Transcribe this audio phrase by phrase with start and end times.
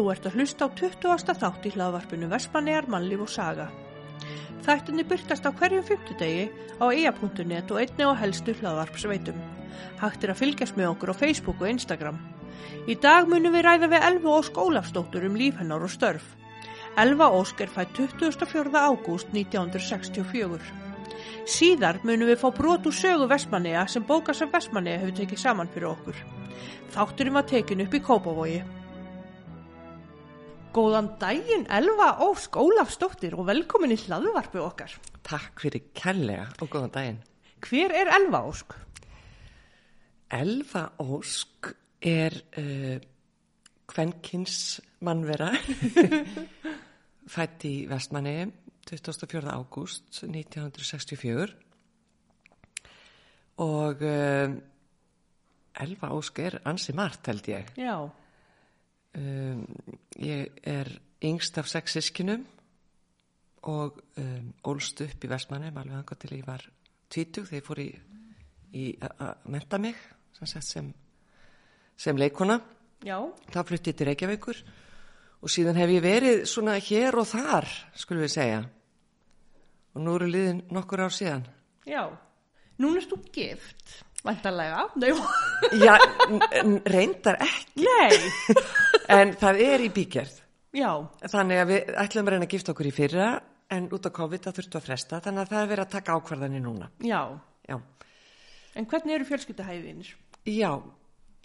[0.00, 1.32] Þú ert að hlusta á 20.
[1.36, 3.66] þátt í hlaðvarpinu Vespanegar, Mannlíf og Saga.
[4.64, 6.46] Þættinni byrtast á hverjum fymtudegi
[6.80, 9.36] á eia.net og einni á helstu hlaðvarpsveitum.
[10.00, 12.16] Hægt er að fylgjast með okkur á Facebook og Instagram.
[12.88, 16.32] Í dag munum við ræða við Elva Ósk Ólafsdóttur um líf hennar og störf.
[16.96, 18.72] Elva Ósk er fætt 24.
[18.72, 20.64] ágúst 1964.
[21.44, 25.92] Síðar munum við fá brot úr sögu Vestmanneja sem bókasaf Vestmanneja hefur tekið saman fyrir
[25.92, 26.28] okkur.
[26.96, 28.62] Þátturinn var tekin upp í Kópavogi.
[30.70, 34.92] Góðan daginn Elva Ósk Ólafsdóttir og velkomin í hlaðvarpu okkar.
[35.26, 37.18] Takk fyrir kærlega og góðan daginn.
[37.66, 38.76] Hver er Elva Ósk?
[40.30, 41.72] Elfa Ósk
[42.06, 43.02] er uh,
[43.90, 45.50] kvenkins mannvera
[47.34, 48.46] fætt í Vestmanni
[48.86, 49.42] 24.
[49.50, 51.50] ágúst 1964
[53.66, 54.54] og uh,
[55.82, 57.74] Elfa Ósk er ansi margt held ég.
[57.74, 58.06] Já.
[59.10, 59.64] Um,
[60.22, 60.86] ég er
[61.26, 62.44] yngst af sex sískinum
[63.66, 66.62] og um, ólst upp í Vestmanni alveg hanga til ég var
[67.10, 67.88] tvítug þegar ég fór í,
[68.78, 69.98] í að menta mig
[70.38, 70.92] sem, sem,
[71.98, 72.60] sem leikona
[73.04, 73.18] Já.
[73.50, 74.62] þá flutti ég til Reykjavíkur
[75.40, 78.62] og síðan hef ég verið svona hér og þar skulum við segja
[79.90, 81.48] og nú eru liðin nokkur ár síðan
[81.88, 82.06] Já.
[82.80, 83.90] Núna erst þú gift,
[84.24, 84.86] vantarlega.
[85.84, 85.98] Já,
[86.88, 88.54] reyndar ekki Nei.
[89.16, 90.38] en það er í bígerð
[90.76, 90.90] Já.
[91.26, 93.28] Þannig að við ætlum að reyna að gifta okkur í fyrra
[93.74, 96.16] en út á COVID það þurftu að fresta þannig að það er verið að taka
[96.18, 96.90] ákvarðanir núna.
[97.02, 97.22] Já.
[97.70, 97.76] Já,
[98.74, 100.14] En hvernig eru fjölskyldahæðinir?
[100.46, 100.72] Já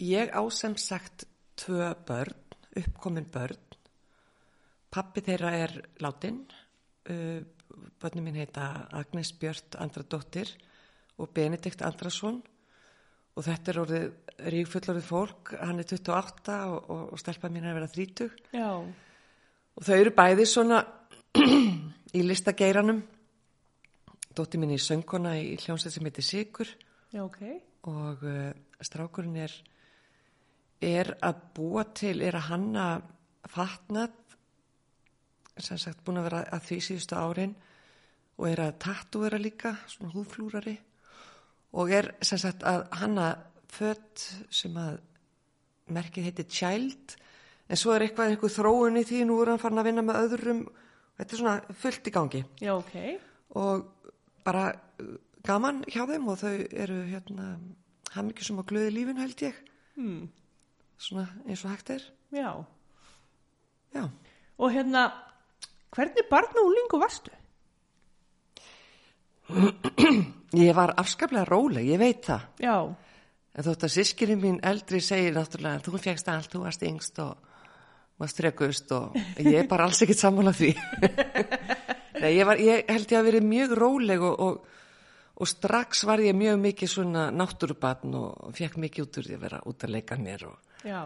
[0.02, 1.26] ég á sem sagt
[1.58, 2.38] tvö börn,
[2.76, 3.58] uppkomin börn.
[4.90, 6.44] Pappi þeirra er látin,
[7.10, 7.42] uh,
[8.00, 10.50] börnum minn heita Agnes Björt Andradóttir
[11.18, 12.42] og Benedikt Andrason
[13.36, 14.06] og þetta er orðið
[14.52, 18.30] ríkfullorðið fólk, hann er 28 og, og, og stelpa mín er að vera 30.
[18.56, 18.70] Já.
[19.76, 20.80] Og þau eru bæði svona
[22.18, 23.02] í listageiranum.
[24.36, 26.72] Dótti mín í söngkona í hljómsveit sem heitir Sigur
[27.12, 27.40] Já, ok.
[27.88, 28.50] og uh,
[28.84, 29.52] strákurinn er,
[30.84, 32.88] er að búa til, er að hanna
[33.52, 34.16] fatnað,
[35.56, 37.54] sem sagt búin að vera að því síðustu árin
[38.36, 40.76] og er að tattúera líka, svona húðflúrari
[41.76, 43.26] og er sem sagt að hanna
[43.76, 44.98] fött sem að
[45.92, 47.16] merkið heitir Child
[47.68, 50.20] en svo er eitthvað einhver þróun í því nú er hann farin að vinna með
[50.24, 50.62] öðrum
[51.18, 52.94] þetta er svona fullt í gangi Já, ok.
[53.60, 54.12] og
[54.46, 54.64] bara
[55.02, 55.12] uh,
[55.46, 57.48] gaman hjá þeim og þau eru hérna
[58.16, 59.62] hafmyggjusum og glöði lífin held ég
[59.96, 60.26] Hmm.
[61.00, 62.02] svona eins og hægt er
[62.36, 62.50] Já.
[63.94, 64.02] já,
[64.58, 65.06] Og hérna,
[65.92, 67.30] hvernig barn og úlingu varstu?
[70.66, 72.76] ég var afskaplega róleg, ég veit það Já.
[73.56, 77.36] en þótt að sískinni mín eldri segir náttúrulega þú fegst allt, þú varst yngst og
[78.20, 80.72] varst frekust og ég er bara alls ekkert sammála því
[82.16, 84.76] Nei, ég, var, ég held ég að verið mjög róleg og, og,
[85.36, 89.42] og strax var ég mjög mikið svona náttúrubatn og fekk mikið út úr því að
[89.44, 91.02] vera út að leika mér og Já.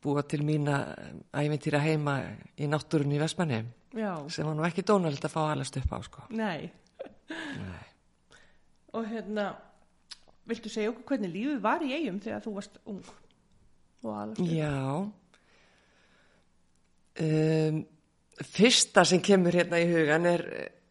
[0.00, 0.78] búa til mína
[1.36, 2.16] æventýra heima
[2.56, 3.60] í náttúrunni í Vestmanni
[3.92, 4.14] Já.
[4.32, 6.24] sem var nú ekki dónalegt að fá alast upp á sko.
[6.32, 6.72] Nei.
[7.30, 7.82] Nei.
[8.94, 9.50] Og hérna,
[10.48, 13.04] viltu segja okkur hvernig lífið var í eigum þegar þú varst ung?
[14.04, 14.50] Og alveg.
[14.52, 14.74] Já
[17.20, 17.84] um,
[18.34, 20.44] Fyrsta sem kemur hérna í hugan er,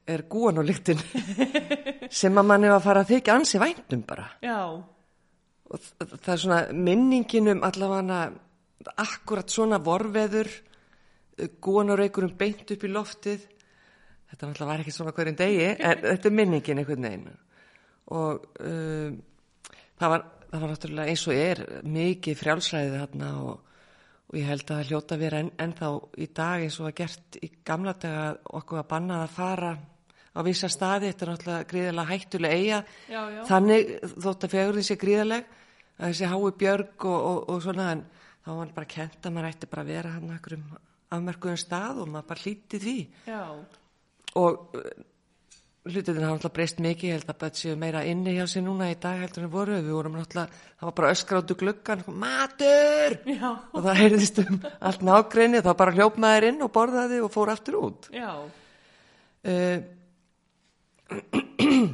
[0.08, 1.02] er gúan og lyktin
[2.22, 4.60] sem að mann er að fara að þykja ansi væntum bara Já.
[4.72, 8.22] og það er svona minningin um allavega
[9.04, 10.50] akkurat svona vorveður
[11.64, 13.48] gúan og reykurum beint upp í loftið
[14.34, 17.28] þetta náttúrulega var ekki svona hverjum degi en þetta er minningin einhvern veginn
[18.14, 19.20] og um,
[20.02, 21.64] það, var, það var náttúrulega eins og er
[21.96, 23.80] mikið frjálsræðið þarna og,
[24.28, 26.96] og ég held að það hljóta að vera en, ennþá í dag eins og að
[27.04, 28.30] gert í gamla daga
[28.60, 29.74] okkur að banna að fara
[30.34, 33.42] á vissa staði, þetta er náttúrulega gríðilega hættulega eiga Já, já.
[33.52, 35.52] þannig þótt að fegur þessi gríðaleg
[35.94, 38.02] að þessi hái björg og, og, og svona en
[38.44, 40.66] þá var hann bara kent að maður ætti bara að vera hann okkur um
[41.13, 42.98] afmerkuðum stað og maður bara hlíti því
[43.30, 43.42] Já.
[44.39, 44.88] Og uh,
[45.89, 47.09] hlutin hafa alltaf breyst mikið.
[47.09, 49.80] Ég held að bætt séu meira inni hjá sér núna í dag heldur en voru,
[49.80, 53.18] við vorum náttúrulega það var bara úr gluggan, matur!
[53.27, 53.50] Já.
[53.51, 57.51] og það heyrðist um allt nágrinni þá bara hljóp maður inn og borðaði og fór
[57.53, 58.09] aftur út.
[59.44, 59.80] Uh,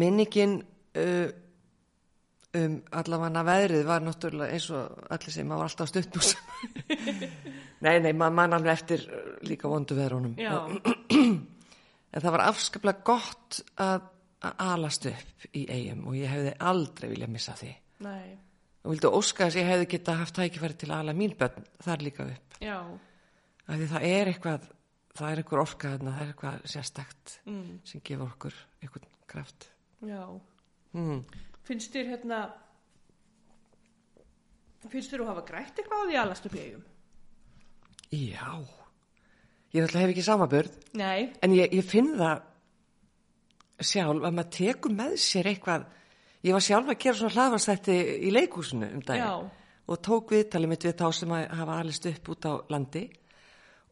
[0.00, 0.58] minningin
[0.98, 1.28] uh,
[2.58, 6.30] um allavega veðrið var náttúrulega eins og allir sem maður var alltaf stuttbús
[7.84, 9.04] nei, nei, maður man alveg eftir
[9.46, 10.34] líka vondu veðrunum.
[10.40, 10.56] Já.
[12.12, 14.06] en það var afskaplega gott að,
[14.44, 17.72] að alast upp í eigum og ég hefði aldrei viljað missa því
[18.06, 18.38] Nei.
[18.84, 22.04] og vildi óska að ég hefði geta haft tækifæri til að ala mín börn þar
[22.06, 22.78] líka upp Já.
[23.66, 24.68] af því það er eitthvað
[25.18, 29.68] það er eitthvað orka þarna, það er eitthvað sérstakt mm, sem gefur okkur eitthvað kraft
[30.06, 30.22] já.
[30.94, 31.20] mm.
[31.68, 32.36] Finnst þér hérna,
[34.88, 36.84] finnst þér þú hafa grætt eitthvað á því að lastu plegum?
[38.08, 38.77] Já
[39.74, 42.44] ég náttúrulega hef ekki samaburð Nei, en ég, ég finn það
[43.78, 45.86] sjálf að maður tekur með sér eitthvað.
[46.46, 49.48] Ég var sjálf að gera svona hlaðvarsætti í leikúsinu um daginn
[49.88, 53.04] og tók viðtalið mitt við þá sem að hafa alist upp út á landi.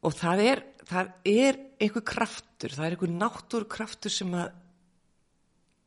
[0.07, 4.51] Og það er, það er einhver kraftur, það er einhver náttúr kraftur sem að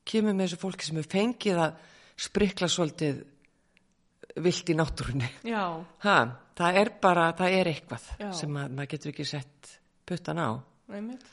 [0.09, 1.83] kemur með þessu fólki sem er fengið að
[2.19, 3.21] sprikla svolítið
[4.43, 5.29] vilt í náttúrunni.
[6.59, 8.31] Það er bara, það er eitthvað Já.
[8.35, 9.75] sem að maður getur ekki sett
[10.09, 10.49] puttan á.
[10.89, 11.25] Einmitt.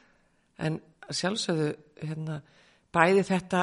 [0.60, 0.78] en
[1.12, 2.40] sjálfsögðu hérna,
[2.92, 3.62] bæði þetta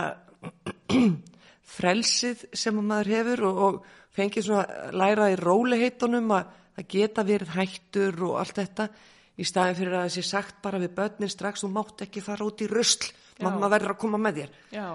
[1.77, 3.80] frelsið sem að maður hefur og, og
[4.13, 8.88] fengið svona læra í róliheitunum að það geta verið hættur og allt þetta
[9.33, 12.62] í staðin fyrir að þessi sagt bara við börnin strax þú mátt ekki fara út
[12.62, 13.48] í Já.
[13.48, 14.57] mamma verður að koma með þér.
[14.75, 14.88] Já,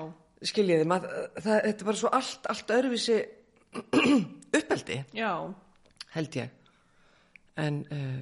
[0.47, 1.09] skiljiði, mað,
[1.43, 3.17] það, þetta er bara svo allt, allt öðruvísi
[4.59, 4.99] uppeldi.
[5.19, 5.33] Já,
[6.15, 6.53] held ég.
[7.59, 8.21] En uh,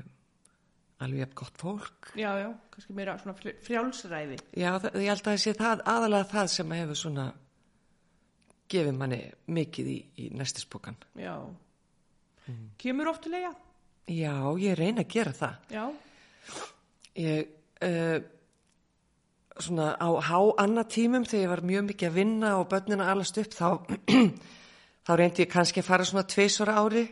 [1.06, 3.34] alveg gott fólk já, já, kannski meira svona
[3.66, 4.38] frjálsræði.
[4.56, 7.26] já, ég held að það sé það aðalega það sem hefur svona
[8.72, 9.20] gefið manni
[9.56, 11.36] mikið í, í næstisbókan Já.
[12.78, 13.52] Kemur oft til eiga?
[14.06, 15.84] já, ég reyna að gera það Já,
[17.18, 17.48] ég
[17.86, 18.18] uh,
[19.56, 23.54] svona á há annatímum þegar ég var mjög mikið að vinna og börnina alast upp
[23.56, 23.68] þá
[25.06, 27.06] þá reyndi ég kannski að fara svona tveisvara ári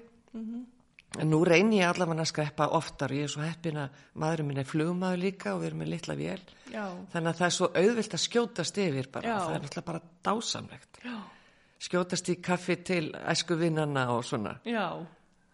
[1.20, 3.12] en nú reyni ég allavega að skreppa oftar.
[3.14, 6.16] Ég er svo heppin að maðurinn minn er flugmaður líka og við erum með litla
[6.18, 6.40] vél.
[6.72, 10.02] Já, þannig að það er svo auðvilt að skjótast yfir bara, það er náttúrulega bara
[10.28, 11.02] dásamlegt.
[11.04, 11.16] Já,
[11.88, 14.56] skjótast í kaffi til æsku vinnana og svona.
[14.66, 14.86] Já,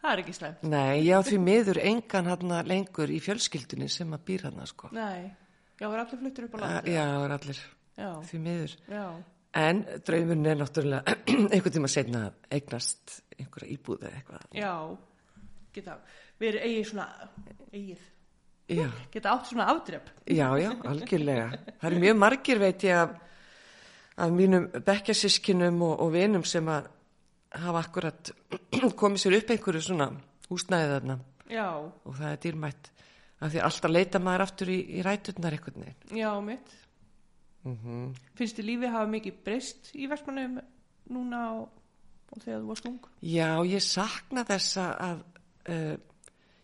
[0.01, 0.63] það er ekki slæmt.
[0.63, 4.89] nei, ég á því miður engan hann lengur í fjölskyldunni sem að býr hann sko.
[4.97, 5.29] Nei,
[5.81, 6.95] já, er allir fluttir upp á Uh, landi?
[6.97, 7.61] já, það er allir.
[8.01, 8.75] Já, því miður.
[8.89, 9.05] Já,
[9.61, 11.15] en draumurinn er náttúrulega
[11.53, 14.45] einhvern tíma setna að eignast einhverja íbúð eða eitthvað.
[14.57, 14.73] Já,
[15.75, 15.97] geta
[16.41, 17.07] verið eigið svona,
[17.73, 18.07] eigið,
[18.71, 20.13] já, geta átt svona afdrepp.
[20.27, 21.51] já, já, algjörlega.
[21.81, 23.19] Það eru mjög margir veit ég af,
[24.17, 26.91] af mínum bekkjasískinum og, og vinum sem að
[27.61, 28.33] hafa akkurat
[29.01, 30.11] komið sér upp einhverju svona
[30.51, 31.19] húsnæðið þarna.
[31.51, 32.91] Já, og það er dýrmætt
[33.41, 36.21] af því alltaf leita maður aftur í, í ræturnar einhvern veginn.
[36.21, 36.77] Já, mitt.
[37.65, 40.61] mm Finnst þið lífið hafa mikið breyst í Vestmannum
[41.11, 41.67] núna og,
[42.31, 43.01] og þegar þú varst ung?
[43.25, 45.25] Já, ég sakna þess að
[45.69, 45.95] uh,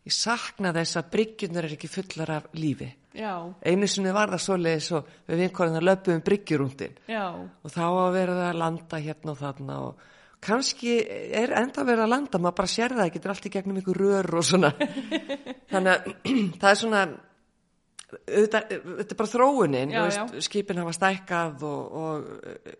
[0.06, 2.88] ég sakna þess að bryggjurnar er ekki fullar af lífi.
[3.16, 3.32] Já,
[3.64, 6.98] Einu sinni var það svoleiðis og við vinkorðin að löpum bryggjurúndin.
[7.08, 10.04] Já, og þá að vera það að landa hérna og þarna og
[10.46, 10.98] kannski
[11.40, 14.28] er enda vera að landa, maður bara sér það, getur allt í gegnum ykkur rör
[14.36, 14.72] og svona.
[15.72, 16.10] Þannig að
[16.60, 17.00] það er svona,
[18.26, 22.76] þetta er bara þróunin, Já, veist, skipin hafa stækkað og, og eh,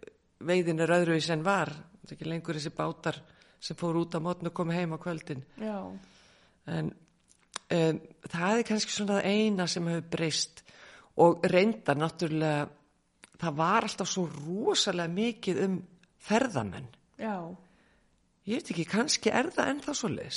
[0.47, 1.73] veiðin er öðruvís en var,
[2.03, 3.23] þetta er ekki lengur þessi bátar
[3.67, 5.43] sem fór út á mótn og komi heim á kvöldin.
[6.71, 10.63] En um, það er kannski svona það eina sem hefur breyst
[11.23, 12.67] og reyndar náttúrulega,
[13.41, 15.79] það var alltaf svo rosalega mikið um
[16.27, 16.91] ferðamenn.
[17.19, 17.37] já,
[18.47, 20.37] Ég veit ekki, kannski er það ennþá svo leis.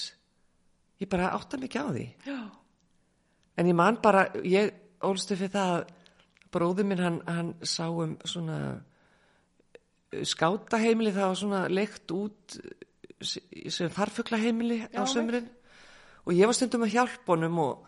[0.98, 2.06] Ég bara átta mikið á því.
[2.26, 2.40] já,
[3.60, 4.72] En ég man bara, ég
[5.04, 5.92] ólstu fyrir það að
[6.50, 12.58] bróður minn hann, hann sá um svona uh, skátaheimili það var svona leikt út
[13.22, 15.50] sem farfuglaheimili á sömurinn
[16.26, 17.86] og ég var stundum að hjálpa honum og,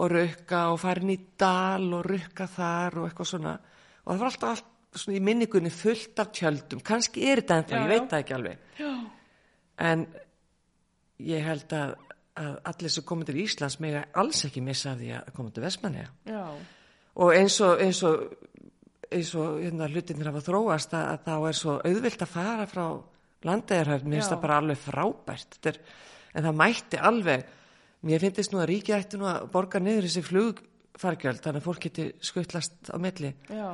[0.00, 3.56] og rukka og farin í dal og rukka þar og eitthvað svona.
[4.02, 7.76] Og það var alltaf allt svona í minningunni fullt af tjöldum, kannski er þetta ennþá,
[7.76, 8.64] Já, ég veit það ekki alveg.
[8.80, 8.92] Já,
[9.90, 10.06] en
[11.22, 11.94] ég held að,
[12.40, 15.64] að allir sem komið til Íslands mega alls ekki missa af því að koma til
[15.64, 16.42] Vestmanni já,
[17.12, 18.22] og eins og, eins og,
[19.12, 22.86] eins og hérna, hlutinir hafa þróast að, að þá er svo auðvilt að fara frá
[23.48, 24.34] landegarhörn, mér finnst Já.
[24.36, 25.58] það bara alveg frábært.
[25.70, 25.80] Er,
[26.34, 27.44] en það mætti alveg.
[28.08, 31.84] Mér finnst nú að ríkið ætti nú að borga niður þessi flugfargjöld þannig að fólk
[31.86, 33.30] geti skuttlast á milli.
[33.50, 33.68] Já,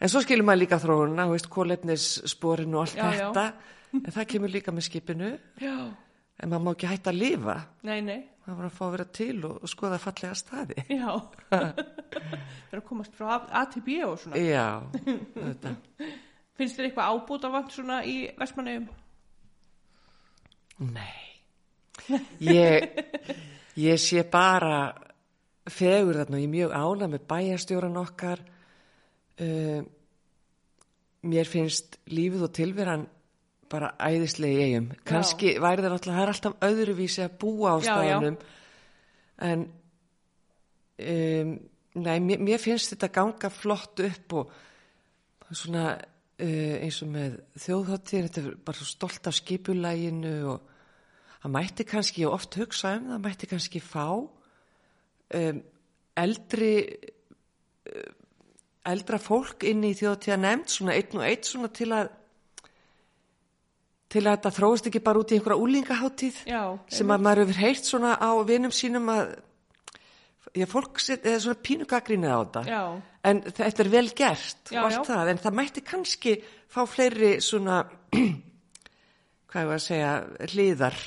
[0.00, 3.26] en svo skilur maður líka þróuna, þú veist, kólefnissporin og allt Já, já.
[3.28, 3.44] þetta.
[4.00, 5.30] En það kemur líka með skipinu.
[5.60, 5.74] Já,
[6.40, 7.56] en maður má ekki hætta að lifa.
[7.84, 10.84] Nei, nei, það var að fá að vera til og, skoða fallega staði.
[10.88, 11.10] Já,
[11.50, 11.82] það
[12.70, 14.40] er að komast frá A til B og svona.
[14.40, 14.66] já,
[15.36, 15.74] þetta
[16.60, 18.88] Finnst þér eitthvað ábúta vant svona í Vestmannum?
[20.80, 21.22] Nei,
[22.44, 22.98] ég,
[23.80, 24.90] ég sé bara
[25.70, 28.42] fegur þarna og ég er mjög ána með bæjarstjóran okkar.
[29.40, 29.80] Uh,
[31.32, 33.08] mér finnst lífið og tilveran
[33.70, 34.92] bara æðislegi eigum.
[35.06, 37.90] Kanski væri það náttúrulega, það er alltaf öðruvísi að búa á Já, já.
[37.90, 38.38] staðanum.
[39.48, 39.66] En
[41.08, 41.52] um,
[42.04, 44.56] nei, mér, mér finnst þetta ganga flott upp og
[45.50, 45.94] svona
[46.40, 50.70] eins og með þjóðháttíðin, þetta er bara stolt af skipulæginu og
[51.42, 55.60] það mætti kannski, ég oft hugsa um það, mætti kannski fá um,
[56.20, 58.08] eldri uh,
[58.90, 62.16] eldra fólk inn í þjóðtíða nefnd, svona einn og einn svona til að
[64.10, 66.38] til að þetta þróist ekki bara út í einhverja úlingaháttíð
[66.90, 69.36] sem að maður hefur heyrt svona á vinum sínum að
[70.56, 72.82] já, fólk eða svona pínugagrinni á þetta Já.
[73.30, 76.36] en þetta er vel gert Já, það, en það mætti kannski
[76.70, 77.82] fá fleiri svona
[79.50, 80.12] hvað ég var að segja
[80.52, 81.00] hliðar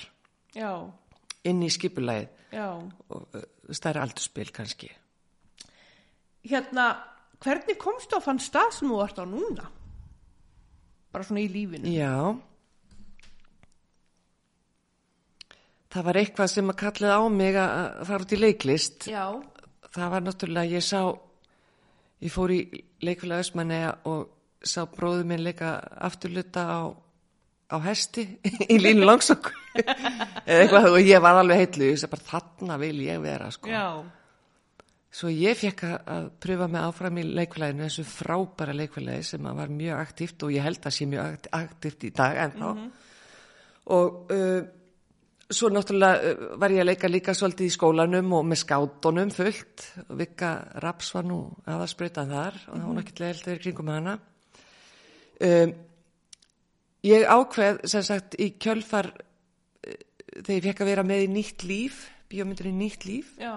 [1.49, 2.67] inn í skipulagið já.
[2.69, 4.91] og uh, stærra aldurspil kannski
[6.43, 6.89] Hérna,
[7.39, 9.69] hvernig komstu á þann stað sem þú ert á núna?
[11.15, 11.87] Bara svona í lífinu.
[11.87, 12.35] Já
[15.93, 19.07] Það var eitthvað sem að kallaði á mig að fara út í leiklist.
[19.11, 19.25] Já.
[19.93, 21.01] það var náttúrulega, ég sá
[22.23, 22.61] ég fór í
[23.03, 24.23] leikulega Ösmanni og
[24.63, 25.75] sá bróðu minn leika
[26.07, 26.81] afturluta á,
[27.69, 28.25] á hesti
[28.73, 29.51] í línu langsokk.
[30.49, 31.93] Eða eitthvað og ég var alveg heitlu
[32.25, 33.69] þarna vil ég vera sko.
[35.13, 39.99] Svo ég fekk að, pröfa mig áfram í leikuleginu þessu frábæra leikulegi sem var mjög
[40.01, 42.71] aktíft og ég held að sé mjög akt- aktíft í dag ennþá.
[43.93, 44.63] Og uh,
[45.55, 49.87] svo náttúrulega uh, var ég að leika líka svolítið í skólanum og með skátunum fullt.
[50.19, 54.15] Vika Raps var nú aðarsprautan þar og það var nokkið leilt þegar kringum hana.
[55.43, 55.75] Um,
[57.03, 60.01] ég ákveð sem sagt í kjölfar uh,
[60.39, 63.55] þegar ég fekk að vera með í nýtt líf bíómyndin í nýtt líf Já.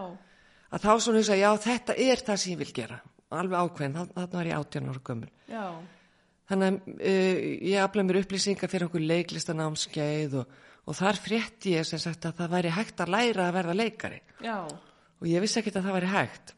[0.70, 3.00] að þá svona hugsa, já þetta er það sem ég vil gera.
[3.36, 5.30] Alveg ákveðin, þarna var ég 18 ára gömul.
[5.50, 5.66] Já.
[6.46, 7.40] Þannig að uh,
[7.72, 12.40] ég aflaði mér upplýsingar fyrir okkur leiklistanámskeið og, og þar frétti ég sem sagt að
[12.40, 14.58] það væri hægt að læra að verða leikari Já.
[14.66, 16.52] og ég vissi ekki að það væri hægt.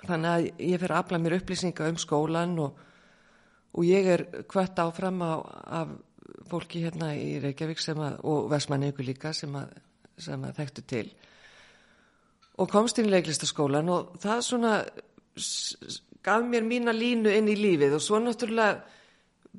[0.00, 2.78] Þannig að ég fyrir að aflaði mér upplýsingar um skólan og,
[3.76, 5.32] og ég er kvött áfram á,
[5.84, 5.96] af
[6.48, 9.74] fólki hérna í Reykjavík að, og Vestmanni ykkur líka sem að,
[10.18, 11.08] sem að þekktu til
[12.60, 14.72] og komst inn í leiklistaskólan og það svona
[16.24, 18.80] gaf mér mína línu inn í lífið og svo náttúrulega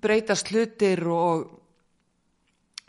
[0.02, 1.61] breytast hlutir og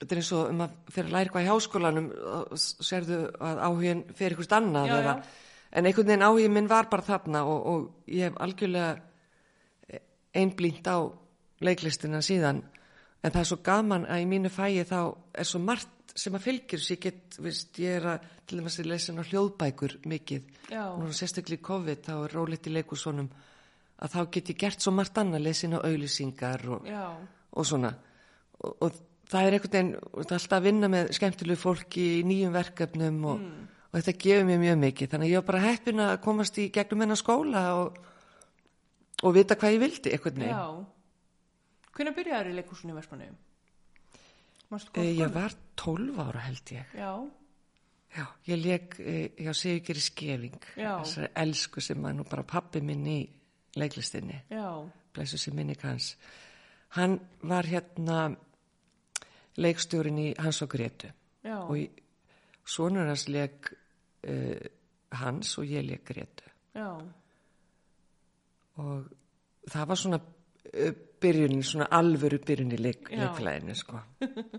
[0.03, 2.11] þetta er eins og um að fyrir að læra eitthvað í háskólanum
[2.59, 5.49] sérðu að áhugin fyrir eitthvað annað Já, eða, já.
[5.73, 10.01] en einhvern veginn áhugin minn var bara þarna og, og ég hef algjörlega
[10.43, 10.99] einblínt á
[11.63, 12.63] leiklistina síðan
[13.23, 14.99] en það er svo gaman að í mínu fæi þá
[15.39, 18.91] er svo margt sem að svo ég get, veist, ég er að til dæmis að
[18.91, 20.85] lesa hljóðbækur mikið Já.
[20.91, 23.31] og sérstaklega í COVID þá er rólegt í leikusónum
[24.03, 26.91] að þá get ég gert svo margt annað lesin á auðlýsingar og,
[27.53, 27.95] og svona
[28.59, 29.01] og, og
[29.33, 33.21] það er einhvern veginn það er alltaf að vinna með skemmtilegu fólki í nýjum verkefnum
[33.33, 33.45] og,
[33.91, 36.67] og þetta gefur mér mjög mikið þannig að ég var bara heppin að komast í
[36.75, 38.01] gegnum hennar skóla og,
[39.23, 40.67] og vita hvað ég vildi einhvern veginn Já.
[41.93, 43.41] Hvernig í leikúsinu í Vestmanniðum?
[44.73, 47.13] Mástu e, ég var 12 ára held ég Já.
[48.13, 50.99] Já, ég leik e, hjá Sigurgeri Skeving Já.
[51.01, 53.21] þessari elsku sem var nú bara pappi minn í
[53.77, 54.85] leiklistinni Já.
[55.13, 56.15] blessu sem minni hans
[56.97, 58.35] hann var hérna
[59.61, 61.11] leikstjórin í Hans og Gretu
[61.45, 61.59] Já.
[61.59, 61.87] og í,
[62.65, 64.69] sonur hans leik uh,
[65.13, 66.89] Hans og ég leik Gretu Já.
[68.81, 69.11] og
[69.69, 70.93] það var svona uh,
[71.23, 74.01] byrjunin, svona alvöru byrjun í leik, leikflæðinu sko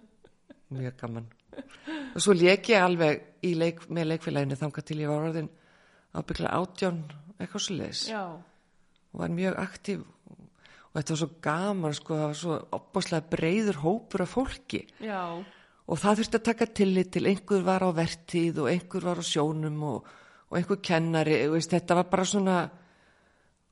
[0.74, 1.28] mjög gaman
[2.14, 5.50] og svo leik ég alveg leik, með leikfélaginu þangað til ég var orðin
[6.14, 7.04] ábyggla átján
[7.40, 8.24] eitthvað svo leis Já.
[9.14, 10.06] og var mjög aktív
[10.94, 15.42] og þetta var svo gaman sko, það var svo opbáslega breyður hópur af fólki Já.
[15.42, 19.26] og það þurfti að taka tillit til einhver var á vertíð og einhver var á
[19.26, 20.12] sjónum og,
[20.52, 22.58] og einhver kennari veist, þetta var bara svona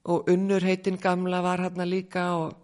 [0.10, 2.58] og unnur heitin gamla var hérna líka og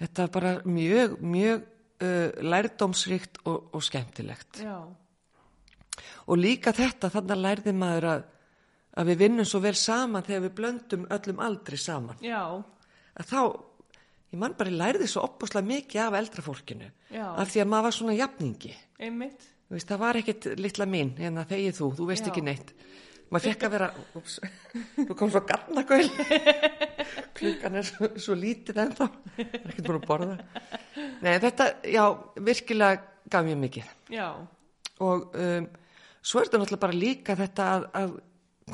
[0.00, 1.60] þetta var bara mjög, mjög
[2.00, 4.80] uh, lærdómsríkt og, og skemmtilegt Já.
[6.26, 8.28] og líka þetta þannig lærði maður að,
[8.96, 12.40] að við vinnum svo vel saman þegar við blöndum öllum aldrei saman Já.
[13.20, 13.42] Að þá,
[14.32, 17.26] ég man bara ég lærði svo opbúslega mikið af eldra fólkinu Já.
[17.30, 19.46] af því að maður var svona jafningi Einmitt.
[19.70, 22.30] Veist, það var ekkit litla mín, hérna þegið þú, þú veist Já.
[22.32, 22.72] ekki neitt.
[23.30, 24.38] Maður fekk að vera, ups,
[24.96, 26.08] þú kom svo garnagöl,
[27.38, 30.64] klukkan er svo, svo lítið ennþá, það er ekkert búin að borða.
[31.22, 32.02] Nei, þetta, já,
[32.48, 33.92] virkilega gaf mér mikið.
[34.16, 34.26] Já.
[35.06, 35.68] Og um,
[36.18, 38.18] svo er þetta náttúrulega bara líka þetta að, að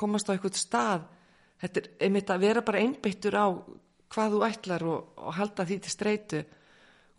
[0.00, 1.04] komast á einhvern stað,
[1.60, 3.46] þetta er einmitt að vera bara einbyttur á
[4.12, 6.42] hvað þú ætlar og, og halda því til streitu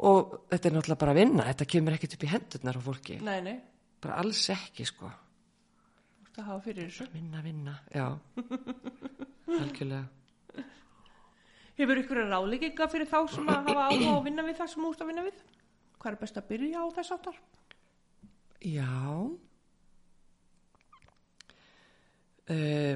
[0.07, 3.21] og þetta er náttúrulega bara að vinna, þetta kemur ekkert upp í hendurnar á fólki
[3.25, 3.55] Nei, nei.
[4.03, 5.09] bara alls ekki sko
[6.37, 7.07] að hafa fyrir þessu.
[7.13, 8.05] Vinna, vinna, já.
[9.61, 10.05] Algjörlega.
[11.77, 14.93] Hefur ykkur ráðlegginga fyrir þá sem að hafa áhuga að vinna við það sem þú
[14.93, 15.43] ert að vinna við?
[15.97, 17.37] Hvað er best að byrja á þess áttar?
[18.65, 18.89] Já.
[22.47, 22.95] Uh,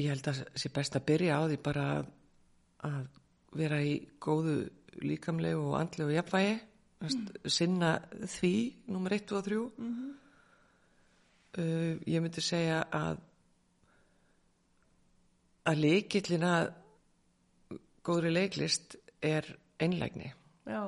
[0.00, 1.86] ég held að sé best að byrja á því bara
[2.84, 3.06] að,
[3.54, 4.56] vera í góðu
[5.04, 6.56] líkamlegu og andlegu jafnvægi,
[7.04, 7.28] mm.
[7.46, 7.92] sinna
[8.26, 8.54] því,
[8.90, 9.60] nummer 1 og 3.
[9.78, 10.10] Mm -hmm.
[11.58, 13.22] uh, ég myndi segja að
[15.64, 16.72] að leikillin að
[18.04, 19.46] góðri leiklist er
[19.80, 20.32] einlægni.
[20.68, 20.82] Já.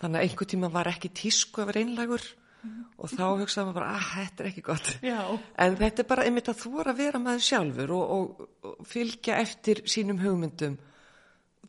[0.00, 2.24] Þannig að einhver tíma var ekki tísku að vera einlægur.
[2.62, 4.90] Og þá hugsaðum við bara að ah, þetta er ekki gott.
[5.02, 5.20] Já.
[5.64, 9.40] En þetta er bara einmitt að er að vera maður sjálfur og, og, og fylgja
[9.42, 10.78] eftir sínum hugmyndum.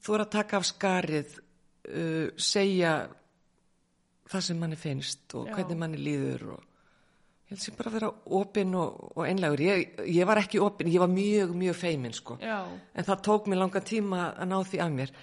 [0.04, 1.38] Er að taka af skarið,
[1.88, 2.94] uh, segja
[4.30, 5.56] það sem manni finnst og Já.
[5.58, 8.10] hvernig manni líður og ég held sem bara að vera
[8.40, 9.64] opinn og, og einlægur.
[9.64, 12.38] Ég, ég var ekki opinn, ég var mjög, mjög feiminn sko.
[12.42, 15.16] Já, En það tók mér langan tíma að ná því af mér.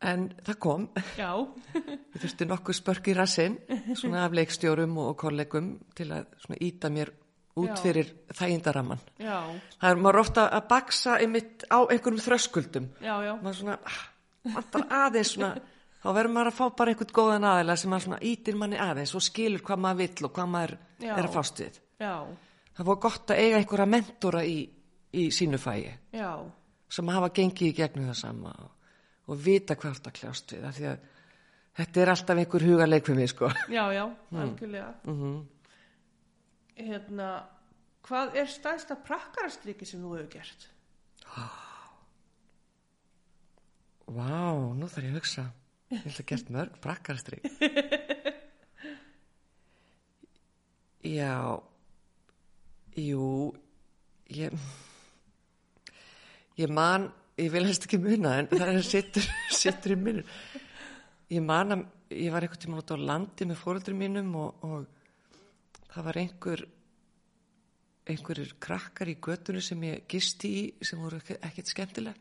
[0.00, 0.84] En það kom,
[1.18, 1.30] já,
[2.14, 3.56] ég þurfti nokkuð spörk í rassinn,
[3.98, 7.10] svona af leikstjórum og kollegum til að svona íta mér
[7.58, 7.80] út Já.
[7.82, 9.00] fyrir þægindaramman.
[9.18, 9.40] já,
[9.80, 12.86] Það er maður ofta að baksa einmitt á einhverjum þröskuldum.
[13.02, 13.98] já, já, Maður svona, ah,
[14.54, 15.50] vantar aðeins svona,
[16.04, 19.16] þá verður maður að fá bara einhvern góðan aðeila sem maður svona ítir manni aðeins
[19.18, 21.82] og skilur hvað maður vill og hvað maður er að fást við.
[21.98, 22.14] já,
[22.78, 24.58] Það var gott að eiga einhverja mentora í,
[25.18, 25.90] í sínu fæi.
[26.14, 26.30] já,
[26.88, 28.70] sem hafa gengið í gegnum það sama og,
[29.28, 31.06] og vita hvert að kljást við því að
[31.78, 33.52] þetta er alltaf einhver hugarleik fyrir mig sko.
[33.70, 34.04] Já, já,
[34.42, 34.90] algjörlega.
[35.04, 35.38] mm
[36.78, 37.28] Hérna,
[38.06, 40.68] hvað er stæðsta prakkarastriki sem þú hefur gert?
[44.08, 45.48] Vá, nú þarf ég að hugsa.
[45.88, 47.46] Ég held að gert mörg brakkarstrík
[51.18, 51.62] Já
[52.98, 53.54] Jú
[54.28, 54.52] ég
[56.58, 57.06] ég man
[57.38, 60.36] ég vil helst ekki muna en það er sittur, sittur í minnum
[61.32, 61.84] ég man að
[62.16, 66.64] ég var einhvern tímann út á landi með fóreldrum mínum og, og það var einhver
[68.08, 72.16] einhverjir krakkar í göttunum sem ég gisti í sem voru ekkert skemmtilega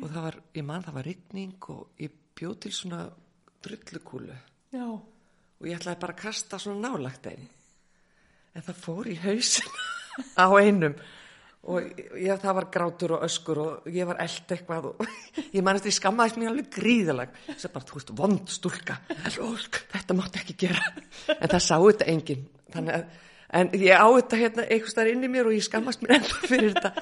[0.00, 3.02] og það var, ég man það var rigning og ég bjóð til svona
[3.62, 4.36] drullukúlu.
[4.72, 7.44] Já, og ég ætlaði bara að kasta svona nálagt einn
[8.52, 9.76] en það fór í hausin
[10.42, 10.96] á einum
[11.62, 15.04] og ég, það var grátur og öskur og ég var eld eitthvað og
[15.56, 18.96] ég manist ég skammaðist mér alveg gríðalag að bara, þú veist, vond stúlka.
[19.92, 20.88] Þetta mátti ekki gera.
[21.38, 22.40] En það sá þetta
[22.72, 23.20] þannig að
[23.52, 26.48] en ég á þetta hérna einhvers þar inn í mér og ég skammast mér ennþá
[26.48, 26.92] fyrir þetta.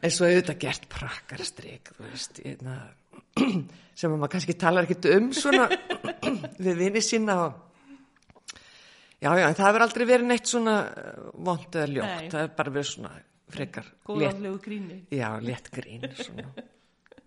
[0.00, 2.76] En svo hefur þetta gert prakkarstrik þú veist, hérna
[4.00, 5.66] sem að maður kannski talar ekkert um svona
[6.64, 7.58] við vinni sína og
[9.20, 10.76] já, já, en það hefur aldrei verið neitt svona
[11.36, 11.96] vond eða Nei.
[11.98, 13.12] ljótt, það hefur bara verið svona
[13.54, 14.98] frekar létt, góðanlegu gríni.
[15.10, 16.48] já, létt grín svona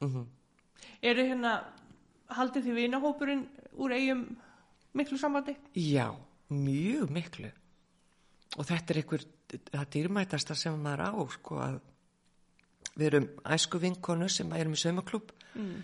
[0.00, 0.26] mhm,
[1.02, 1.52] Eru hérna,
[2.34, 3.44] haldið þið vinahópurinn
[3.82, 4.24] úr eigum
[4.98, 5.54] miklu sambandi?
[5.78, 6.08] já,
[6.50, 7.50] mjög miklu
[8.58, 9.24] og þetta er einhver
[9.72, 11.78] það dýrmætasta sem maður á sko að
[12.98, 15.82] við erum æsku vinkonu sem erum í saumaklub Mm.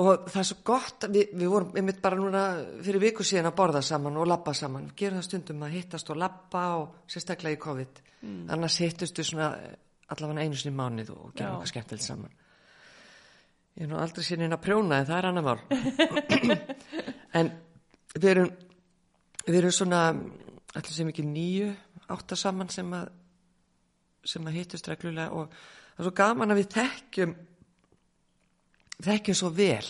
[0.00, 2.42] Og það er svo gott við, við vorum einmitt bara núna
[2.84, 4.86] fyrir viku síðan að borða saman og labba saman.
[4.88, 8.02] Við gerum það stundum að hittast og labba og sérstaklega í COVID.
[8.22, 8.42] Mm.
[8.54, 9.48] annars hittustu svona
[10.14, 12.36] allavega einu sinni mánuð og gerum eitthvað skemmtilegt saman.
[13.72, 15.60] Ég er nú aldrei sinni inn að prjóna en það er annar mál.
[17.40, 17.48] En
[18.12, 18.48] við erum
[19.46, 21.70] við erum svona allir sem ekki nýju
[22.12, 23.08] átta saman sem að
[24.28, 27.32] sem að hittust reglulega og það er svo gaman að við þekkjum
[29.02, 29.86] þekkjum svo vel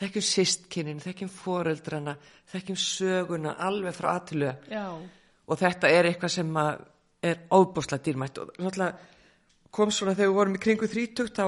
[0.00, 2.16] þekkjum sistkinin, þekkjum foreldrana
[2.50, 4.52] þekkjum söguna alveg frá aðtölu
[5.50, 6.86] og þetta er eitthvað sem að
[7.22, 8.38] er óbúslega dýrmætt.
[8.38, 8.96] Og náttúrulega
[9.70, 11.44] kom svona þegar við vorum í kringu 30 þá,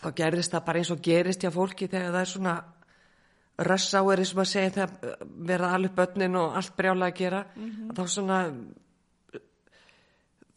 [0.00, 2.54] þá gerðist það bara eins og gerist hjá fólki þegar það er svona
[3.68, 7.44] rössáeri sem að segja þegar verða alveg börnin og allt brjálega að gera.
[7.94, 8.40] Þá svona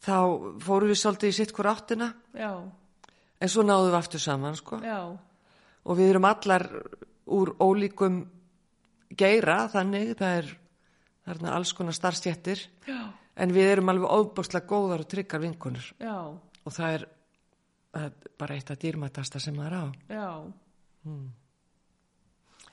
[0.08, 0.18] þá
[0.64, 2.12] fórum við svolítið í sitt hver áttina.
[2.34, 2.50] Já,
[3.38, 4.80] en svo náðum við aftur saman sko.
[4.82, 5.00] Já,
[5.88, 6.66] og við erum allar
[7.28, 8.22] úr ólíkum
[9.18, 10.50] geira þannig það er,
[11.24, 15.86] það er alls konar starfstjættir en við erum alveg óbúslega góðar og tryggar vinkonur.
[16.02, 17.04] Já, og það er,
[17.94, 19.84] það er bara eitt af dýrmætasta sem maður á.
[20.12, 20.28] Já.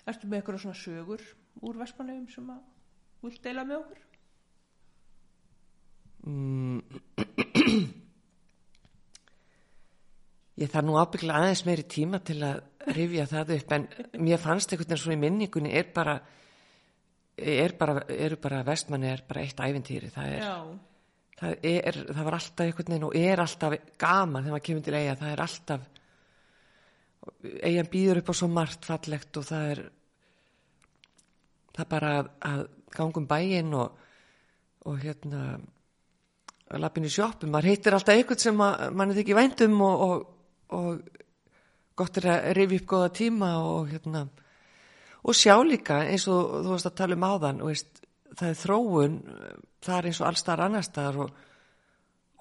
[0.05, 1.21] Ertu með eitthvað svona sögur
[1.65, 2.61] úr Vestmanneum sem að
[3.25, 4.01] vilt deila með okkur?
[10.61, 13.87] ég þarf nú ábygglega aðeins meiri tíma til að rifja það upp en
[14.23, 16.15] mér fannst einhvern veginn svona í minningunni er bara
[17.35, 20.11] er bara, eru bara vestmanni er bara eitt ævintýri.
[20.13, 20.45] Það er,
[21.39, 24.95] það er það var alltaf einhvern veginn og er alltaf gaman þegar maður kemur til
[24.95, 25.91] eiga, það er alltaf
[27.65, 29.83] eigin býður upp á svo margt fallegt og það er
[31.75, 32.65] það er bara að, að
[32.95, 34.03] gangum bæinn og,
[34.87, 35.41] og hérna
[36.65, 40.23] að lappin í sjoppum, maður heitir alltaf einhvern sem mann er ekki vændum og, og,
[40.75, 41.21] og
[41.95, 44.25] gott er að rifi upp góða tíma og hérna
[45.25, 48.03] og sjá líka eins og þú varst að tala um áðan veist,
[48.35, 49.17] það er þróun
[49.85, 51.33] það er eins og allstar annar staðar og,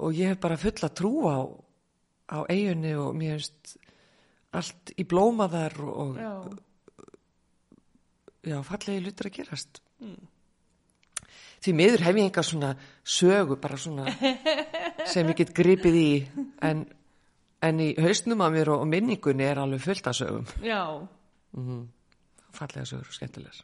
[0.02, 1.38] og ég hef bara fulla trú á,
[2.34, 3.78] á eiginni og mér finnst
[4.54, 6.32] allt í blóma þar og já,
[8.52, 9.80] já, fallegi lutur að gerast.
[11.64, 14.06] Því miður hef ég enga svona sögu bara svona
[15.12, 16.10] sem ég get gripið í
[16.62, 16.84] en,
[17.64, 20.46] en í haustnum á mér og, minningunni er alveg fullt af sögum.
[20.64, 20.82] Já.
[22.54, 23.60] fallega sögur og skemmtilegar.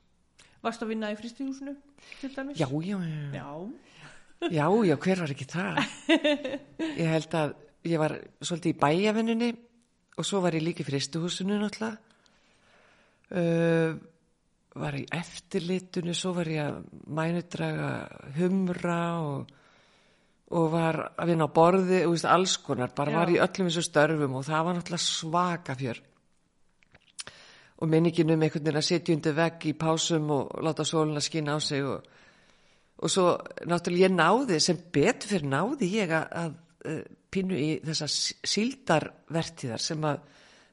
[0.61, 1.77] Varst að vinna í fristihúsinu,
[2.21, 2.59] til dæmis?
[2.61, 3.49] já, já, já, Já,
[4.51, 5.81] já, já, hver var ekki það
[7.01, 7.55] ég held að
[7.89, 9.51] ég var svolítið í bæjavinnunni
[10.21, 11.99] og svo var ég líka í fristuhúsinu náttúrulega.
[13.31, 13.95] Uh,
[14.81, 16.81] var í eftirlitunu svo var ég að
[17.15, 17.91] mænudraga
[18.37, 19.53] humra og,
[20.51, 23.19] og var að vinna á borði og alls konar, bara Já.
[23.21, 26.01] var í öllum þessu störfum og það var náttúrulega svaka fjör
[27.81, 31.57] og minningin um einhvern veginn að sitja undir vegg í pásum og láta sóluna skina
[31.57, 32.03] á sig og,
[33.01, 36.59] og svo náttúrulega ég náði sem betur fyrir náði ég að, að
[36.91, 40.21] uh, pínu í þessa síldarvertíðar sem að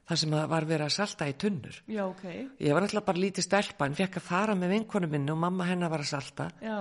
[0.08, 2.24] það sem að var verið að salta í tunnur já, ok.
[2.64, 5.68] Ég var alltaf bara lítið stelpa en fekk að fara með vinkonu minni og mamma
[5.68, 6.78] hennar var að salta Já,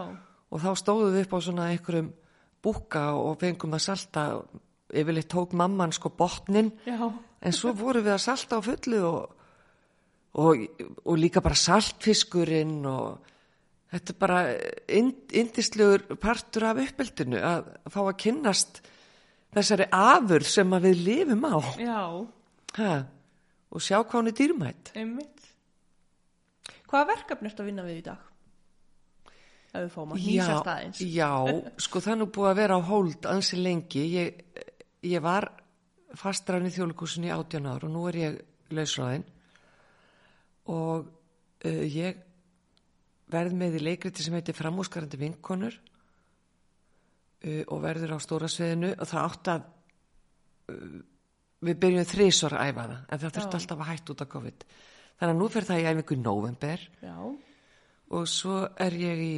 [0.50, 2.12] og þá stóðum við upp á svona einhverjum
[2.68, 4.28] búka og fengum að salta
[4.94, 7.00] yfirleitt tók mamman sko botnin já,
[7.42, 9.34] en svo vorum við að salta á fullu og,
[10.40, 10.68] og,
[11.04, 13.34] og líka bara saltfiskurinn og
[13.92, 14.40] þetta er bara
[15.00, 18.82] ind, indislegur partur af uppeldinu að fá að kynnast
[19.56, 21.58] þessari afurð sem við lifum á.
[21.82, 22.02] Já,
[22.80, 22.96] ha,
[23.72, 25.52] og sjá hvað hún er dýrmætt einmitt.
[26.88, 28.28] Hvaða verkefni ertu að vinna við í dag?
[29.78, 31.02] Ef við fáum að nýsa staðins.
[31.14, 31.32] Já,
[31.86, 34.04] sko það nú búið að vera á hold ansi lengi.
[34.18, 34.44] Ég,
[35.06, 35.50] ég var
[36.18, 38.40] fastræðin í þjóðleikusinu í 18 ár og nú er ég
[38.74, 39.26] lausráðin
[40.68, 42.24] og uh, ég
[43.32, 49.10] verð með í leikriti sem heitir Framúskarandi vinkonur uh, og verður á stóra sviðinu og
[49.10, 49.68] það átt að
[50.74, 51.00] uh,
[51.68, 53.60] við byrjum þrísor að æfa það en það þurfti Já.
[53.60, 54.66] alltaf að hætta út af COVID.
[55.18, 57.16] Þannig að nú fyrir það í æfingu í november Já,
[58.08, 59.34] og svo er ég í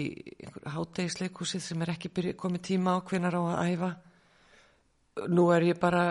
[0.69, 3.89] hátegisleikúsið sem er ekki byrja, komið tíma á hvenar á að æfa.
[5.33, 6.03] Nú er ég bara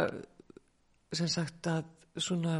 [1.14, 1.86] sem sagt að
[2.18, 2.58] svona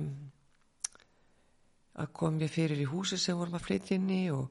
[1.98, 4.46] að kom ég fyrir í húsi sem vorum að flytja inn í og,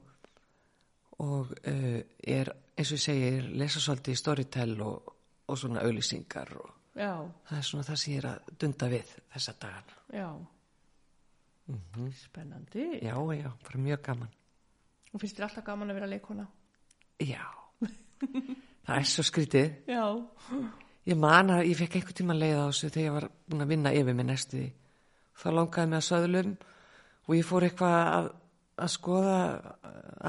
[1.24, 5.14] og uh, er eins og ég segi, er lesa svolítið í storytell og,
[5.48, 7.14] og svona auðlýsingar og já,
[7.48, 9.98] það er svona það sem ég er að dunda við þessa dagana.
[10.12, 10.28] Já.
[12.20, 12.84] Spennandi.
[13.04, 14.37] já, já, bara mjög gaman
[15.14, 16.46] Og finnst þér alltaf gaman að vera leikona?
[17.18, 17.42] já,
[18.86, 20.04] það er svo skrítið Já,
[21.08, 23.70] Ég man að ég fekk einhvern tíma leið á þessu þegar ég var búin að
[23.72, 24.60] vinna yfir mig næstu.
[25.40, 26.50] Þá langaði mig að söðlum
[27.24, 28.28] og ég fór eitthvað að,
[28.84, 29.38] að skoða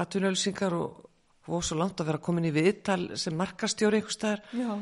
[0.04, 1.02] atvinnölsingar og
[1.44, 4.42] fór svo langt að vera komin í viðtal sem markastjóri einhvers staðar.
[4.56, 4.72] já,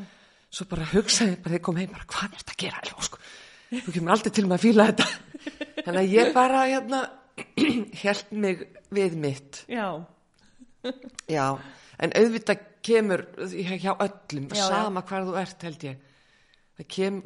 [0.49, 2.79] Svo bara hugsaði bara ég kom heim bara hvað er þetta að gera?
[2.87, 3.19] Elva, sko?
[3.69, 5.09] Þú kemur aldrei til mig að fíla þetta.
[5.85, 7.01] Þannig að ég bara hérna
[8.03, 8.63] held mig
[8.95, 9.63] við mitt.
[9.69, 9.87] já,
[11.35, 11.45] Já,
[11.99, 15.97] en auðvitað kemur hjá öllum, Já, sama hvar þú ert held ég.
[16.79, 17.17] Það kem,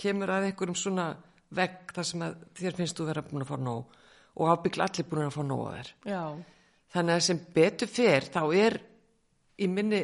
[0.00, 1.10] kemur að einhverjum svona
[1.54, 3.98] vegg þar sem að þér finnst þú vera búin að fá nóg
[4.34, 5.90] og ábyggla allir búin að fá nóg að þér.
[6.14, 6.22] já,
[6.94, 8.78] Þannig að sem betur fer þá er
[9.58, 10.00] í, minni,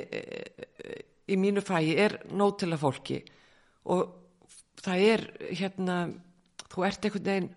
[1.31, 3.19] í mínu fæi er nóg til að fólki
[3.91, 4.13] og
[4.83, 5.25] það er
[5.57, 5.97] hérna,
[6.71, 7.51] þú ert einhvern veginn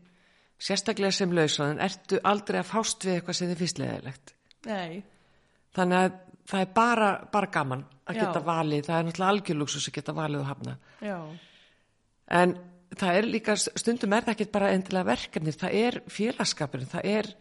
[0.59, 4.33] sérstaklega sem lausaðan, ertu aldrei að fást við eitthvað sem þið finnst leðilegt.
[4.65, 5.03] nei,
[5.73, 6.11] Þannig að
[6.51, 8.21] það er bara, bara gaman að Já.
[8.25, 10.75] geta valið, það er náttúrulega algjörlúksus að geta valið og hafna.
[11.01, 11.17] já,
[12.27, 12.53] En
[12.95, 17.31] það er líka, stundum er það ekki bara endilega verkefnið, það er félagskapurinn, það er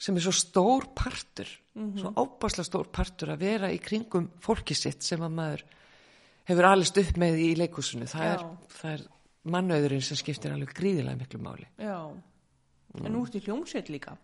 [0.00, 1.50] sem er svo stór partur,
[2.00, 5.64] svo ábáslega stór partur að vera í kringum fólki sitt sem að maður
[6.48, 8.08] hefur alist upp með í leikúsinu.
[8.08, 8.32] Það, Já.
[8.32, 9.04] er, það er
[9.52, 11.68] mannauðurinn sem skiptir alveg gríðilega miklu máli.
[11.76, 11.98] já.
[12.98, 14.16] En nú ertu hljómsveit líka.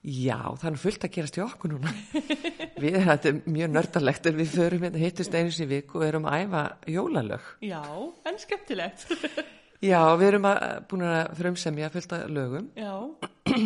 [0.00, 1.90] Já, það er fullt að gerast í okkur núna.
[2.82, 6.06] við, þetta er mjög nördalegt en við förum hérna hittust einu sinni í viku og
[6.08, 7.48] erum að æfa jólalög.
[7.68, 7.82] Já,
[8.30, 9.04] en skemmtilegt.
[9.90, 12.90] Já, við erum að, búin að frumsemja fullt að lögum já,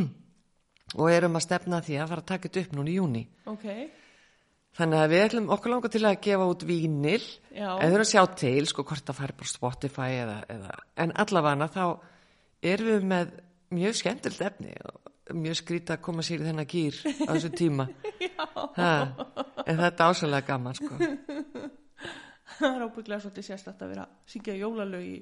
[1.01, 3.23] og erum að stefna því að fara að taka þetta upp núna í júni.
[3.51, 3.67] ok,
[4.75, 7.67] Þannig að við ætlum okkur langar til að gefa út vínil, Já.
[7.79, 11.69] eða þurfa að sjá til, sko, hvort það færi bara Spotify eða, eða, en allavega
[11.75, 11.85] þá
[12.71, 13.37] erum við með
[13.75, 17.87] mjög skemmtilegt efni og mjög skrítið að koma sér í þennan gýr á þessu tíma.
[18.79, 18.91] ha,
[19.65, 20.99] en þetta er ásæðlega gaman, sko.
[22.55, 25.15] Það er ábygglega svolítið sérstætt að vera að syngja jólalög í,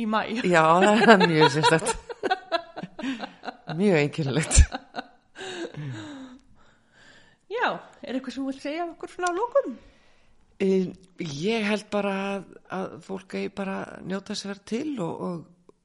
[0.00, 0.20] í mæ.
[0.48, 1.92] Já, það er mjög sérstætt.
[3.80, 4.62] mjög einkennilegt.
[7.52, 7.66] Já,
[8.02, 9.76] er eitthvað sem þú vilt segja okkur svona á lókum?
[10.64, 10.88] Eh,
[11.22, 15.76] Ég held bara að, að fólk eigi bara njóta sér til og, og,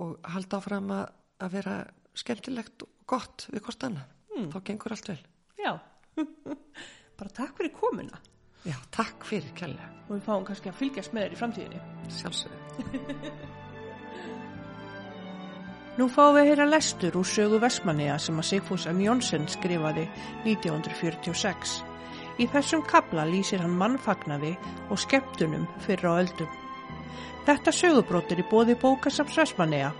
[0.00, 1.10] og halda áfram að,
[1.42, 1.76] að vera
[2.18, 4.10] skemmtilegt og gott við hvort annað.
[4.52, 5.22] Þá gengur allt vel.
[5.60, 5.72] Já,
[7.18, 8.18] bara takk fyrir komuna
[8.62, 9.88] Já, takk fyrir kærlega.
[10.06, 11.80] og við fáum kannski að fylgjast með þér í framtíðinni.
[12.14, 13.32] Sjálfsögðu.
[15.98, 19.02] Nú fáum við að heyra lestur úr sögu Vestmanniða sem að Sigfús M.
[19.02, 20.06] Jónsson skrifaði
[20.46, 21.74] 1946.
[22.40, 24.54] Í þessum kabla lýsir hann mannfagnaði
[24.88, 26.54] og skemmtunum fyrir á öldum.
[27.44, 29.90] Þetta sögubrót er í bóði bókasaps Vestmanniða.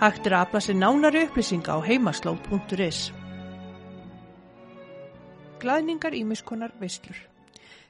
[0.00, 3.00] Hægt er að afla sér nánari upplýsinga á heimaslóð.is.
[5.60, 7.18] Glæðningar ímiskonar veislur.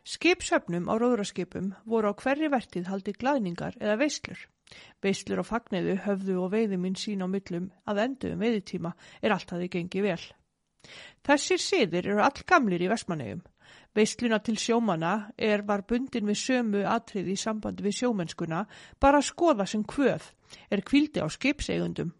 [0.02, 4.40] Skipsöfnum á róðraskipum voru á hverri vertið haldi glæðningar eða veislur.
[5.02, 9.34] Veislur og fagniðu höfðu og veiði minn sín á millum að endu um veiðitíma er
[9.34, 10.22] allt að þið gengi vel.
[11.26, 13.42] Þessir siðir eru all gamlir í Vestmannegjum.
[13.94, 18.64] Veisluna til sjómana er var bundin við sömu atriði í sambandi við sjómennskuna
[19.02, 20.28] bara að skoða sem kvöð
[20.70, 22.12] er kvildi á skipseigundum.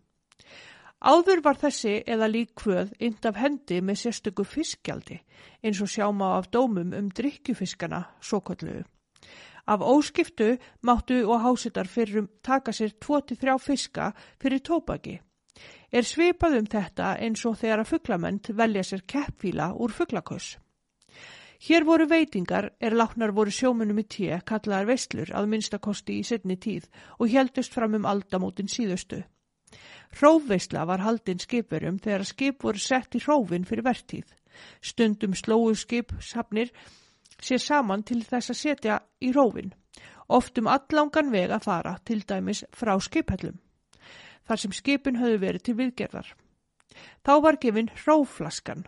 [1.00, 5.20] Áður var þessi eða lík kvöð ind af hendi með sérstöku fiskjaldi
[5.62, 8.83] eins og sjáma af dómum um drikkjufiskana, svo kalluðu.
[9.66, 15.20] Af óskiptu máttu og hásitar fyrrum taka sér 2-3 fiska fyrir tópaki.
[15.92, 20.59] Er svipað um þetta eins og þegar að fugglament velja sér keppfíla úr fugglakoss.
[21.61, 26.57] Hér voru veitingar er látnar voru sjómunum í tíu kallaðar veislur að minnstakosti í setni
[26.57, 26.87] tíð
[27.18, 29.18] og heldust fram um aldamótin síðustu.
[30.16, 34.25] Hrófveisla var haldinn skipverum þegar skip voru sett í hrófin fyrir vertíð.
[34.81, 36.73] Stundum slóu skip safnir
[37.37, 39.75] sér saman til þess að setja í hrófin.
[40.29, 43.61] Oft um allangan veg að fara til dæmis frá skiphellum.
[44.49, 46.33] Þar sem skipin höfðu verið til viðgerðar.
[47.20, 48.87] Þá var gefin hróflaskan.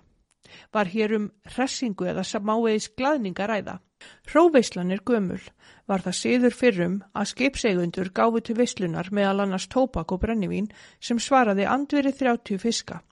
[0.72, 3.78] Var hér um hressingu eða samáeðis glaðninga ræða.
[4.26, 5.40] Hróveislan er gömul.
[5.86, 11.18] Var það siður fyrrum að skipsegundur gáfu til veislunar meðal annars tópak og brennivín sem
[11.18, 13.02] svaraði andverið 30 fiska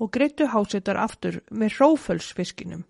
[0.00, 2.84] og greittu hásetar aftur með hrófölsfiskinum.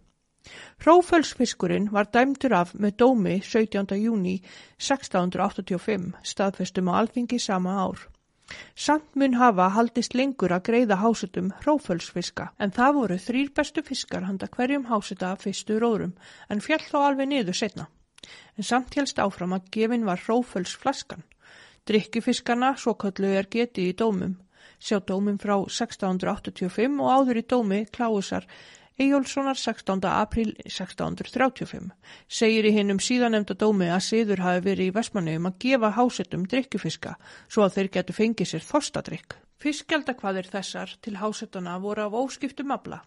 [0.85, 3.97] Hrófölsfiskurinn var dæmtur af með dómi 17.
[3.99, 4.37] júni
[4.79, 8.07] 1685 staðfestum á alþingi sama ár.
[8.79, 14.27] Samt mun hafa haldist lengur að greiða hásutum hrófölsfiska en það voru þrýr bestu fiskar
[14.29, 16.13] handa hverjum háseta af fyrstu róðrum
[16.49, 17.89] en fjall þá alveg niður setna.
[18.57, 21.25] En samt helst áfram að gefin var hrófölsflaskan.
[21.87, 24.39] Drikkjufiskarna svo kallu er getið í dómum.
[24.79, 28.47] Sjá dómum frá 1685 og áður í dómi Kláusar
[28.97, 30.05] Eyjólfssonar 16.
[30.09, 31.91] april 1635
[32.33, 37.11] segir í hinnum síðanemda dómi að siður hafi verið í Vestmanniðum að gefa hásettum drikkjufiska
[37.43, 39.35] svo að þeir getu fengið sér þorstadrykk.
[39.61, 43.03] Fiskjaldakvaðir þessar til hásettana voru af óskiptum abla.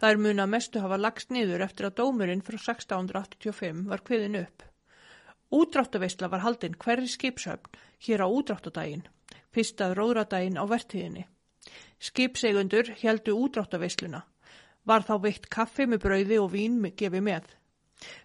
[0.00, 4.38] Það er mun að mestu hafa lagst niður eftir að dómurinn frá 1685 var kviðin
[4.40, 4.64] upp.
[5.52, 9.04] Údráttaveisla var haldinn hverri skipsöfn hér á údráttadaginn,
[9.52, 11.26] fyrstað róðradaginn á vertíðinni.
[12.00, 14.24] Skipsegundur heldu údráttaveisluna
[14.86, 17.48] var þá veitt kaffi með brauði og vín gefi með.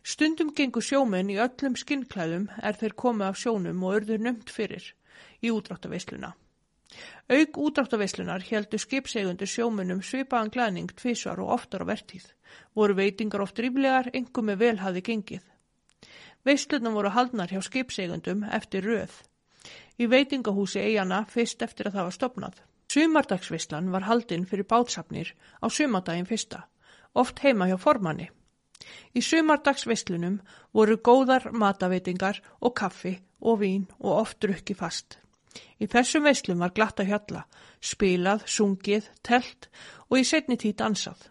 [0.03, 4.93] Stundum gengur sjómenn í öllum skinnklæðum er þeir komið af sjónum og örður nömt fyrir
[5.41, 6.33] í útráttaveisluna.
[7.31, 12.25] Auk útráttaveislunar heldu skipsegundur sjómennum svipaðan glæning tvísvar og oftar á vertíð.
[12.75, 15.45] Voru veitingar oft ríflegar, engum með vel hafi gengið.
[16.43, 19.13] Veislunum voru haldnar hjá skipsegundum eftir röð.
[20.01, 22.61] Í veitingahúsi eigana fyrst eftir að það var stopnað.
[22.91, 25.31] Sumardagsvislan var haldinn fyrir bátsafnir
[25.63, 26.65] á sumardaginn fyrsta,
[27.15, 28.27] oft heima hjá formanni.
[29.15, 30.39] Í sumardagsvislunum
[30.75, 35.19] voru góðar mataveitingar og kaffi og vín og oft drukki fast.
[35.79, 37.45] Í þessum veislum var glatt að hjalla,
[37.91, 39.69] spilað, sungið, telt
[40.09, 41.23] og í setni tíð dansað.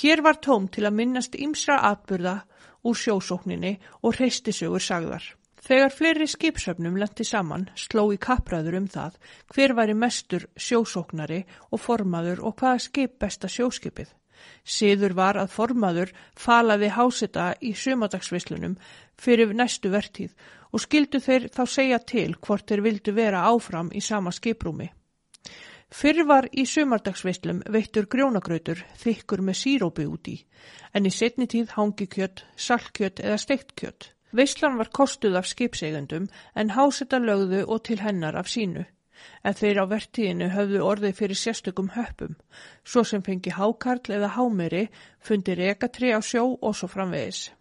[0.00, 2.40] Hér var tóm til að minnast ymsra atburða
[2.82, 5.24] úr sjósókninni og hreistisögur sagðar.
[5.64, 9.14] Þegar fleiri skipsöfnum lendi saman sló í kappræður um það
[9.54, 11.38] hver væri mestur sjósóknari
[11.70, 14.10] og formaður og hvaða skip besta sjóskipið.
[14.64, 18.76] Siður var að formaður falaði háseta í sömadagsvislunum
[19.16, 20.34] fyrir næstu vertíð
[20.74, 24.90] og skildu þeir þá segja til hvort þeir vildu vera áfram í sama skiprúmi.
[25.94, 30.34] Fyrr var í sumardagsveislum veittur grjónagrautur þykkur með sírópi úti,
[30.92, 34.10] en í setni tíð hangi kjött, saltkjött eða steikt kjött.
[34.34, 36.26] Veislan var kostuð af skipsegendum
[36.58, 38.82] en hásetta lögðu og til hennar af sínu,
[39.46, 42.34] en þeir á vertíðinu höfðu orðið fyrir sérstökum höppum,
[42.82, 44.88] svo sem fengi hákarl eða hámeri,
[45.20, 47.52] fundi rekatri á sjó og svo framvegis.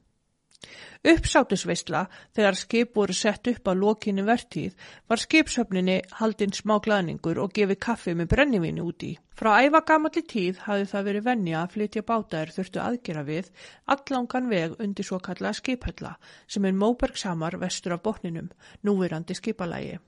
[1.04, 4.78] Uppsátusveisla þegar skip voru sett upp á lokinu vertíð
[5.12, 9.10] var skipsöfninni haldinn smá glaðningur og gefið kaffi með brennivínu úti.
[9.36, 13.52] Frá æfa gamalli tíð hafði það verið vennja að flytja bátaðir þurftu aðgera við
[13.96, 16.16] allangan veg undir svo kallaða skiphölla
[16.48, 18.50] sem er Móbergsamar vestur af botninum,
[18.88, 20.00] núverandi skipalægi.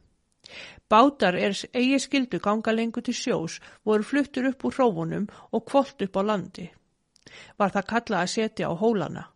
[0.87, 6.07] Bátar er eigi skildu ganga lengur til sjós voru fluttur upp úr hrófunum og kvólt
[6.07, 6.71] upp á landi.
[7.59, 9.34] Var það kallað að setja á hólana.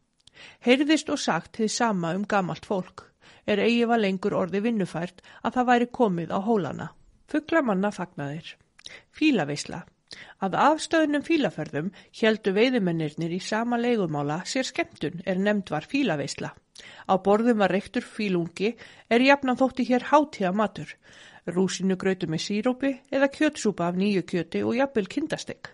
[0.66, 3.06] Heyrðist og sagt þið sama um gamalt fólk,
[3.46, 6.90] er eigi var lengur orði vinnufært að það væri komið á hólana.
[7.30, 8.56] Fugglamanna fagnaðir.
[9.14, 9.84] Fílaveisla.
[10.42, 16.50] Að afstöðunum fílaferðum heldu veiðumennirnir í sama leigumála sér skemmtun er nefnd var fílaveisla.
[17.12, 18.72] Á borðum var reyktur fílungi
[19.10, 20.96] er jafnan þótti hér hátíða matur,
[21.56, 25.70] rúsinu grötu með sírópi eða kjötsúpa af nýju kjöti og jafnvel kindastegg.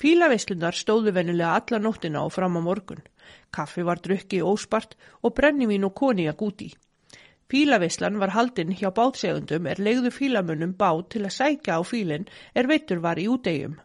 [0.00, 3.04] Fílaveislunar stóðu venulega alla nóttina og fram á morgun.
[3.52, 6.72] Kaffi var drukki óspart og brennivín og koníak úti.
[7.52, 12.24] Fílaveislan var haldinn hjá bátsegundum er legðu fílamunum bát til að sækja á fílinn
[12.58, 13.76] er veitur var í útegjum.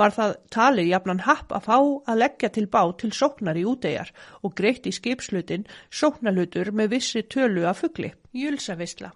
[0.00, 4.12] Var það talið jafnan happ að fá að leggja til bát til sóknar í útegjar
[4.40, 5.68] og greitt í skipslutin
[6.00, 8.12] sóknarlutur með vissi tölu af fuggli.
[8.32, 9.12] Júlsavisla.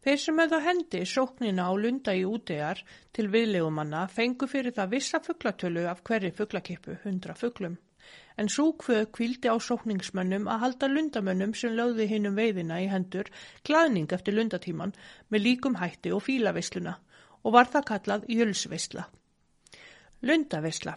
[0.00, 2.80] Þeir sem hefðu hendi sóknina á lunda í útegjar
[3.12, 7.76] til viðlegumanna fengu fyrir það vissa fugglatölu af hverri fugglakippu, hundra fugglum
[8.40, 13.28] en svo kvöð kvildi á sókningsmönnum að halda lundamönnum sem lögði hinnum veiðina í hendur
[13.68, 14.94] glaðning eftir lundatíman
[15.28, 16.96] með líkum hætti og fílavisluna
[17.44, 19.06] og var það kallað jölsvisla.
[20.22, 20.96] Lundavisla.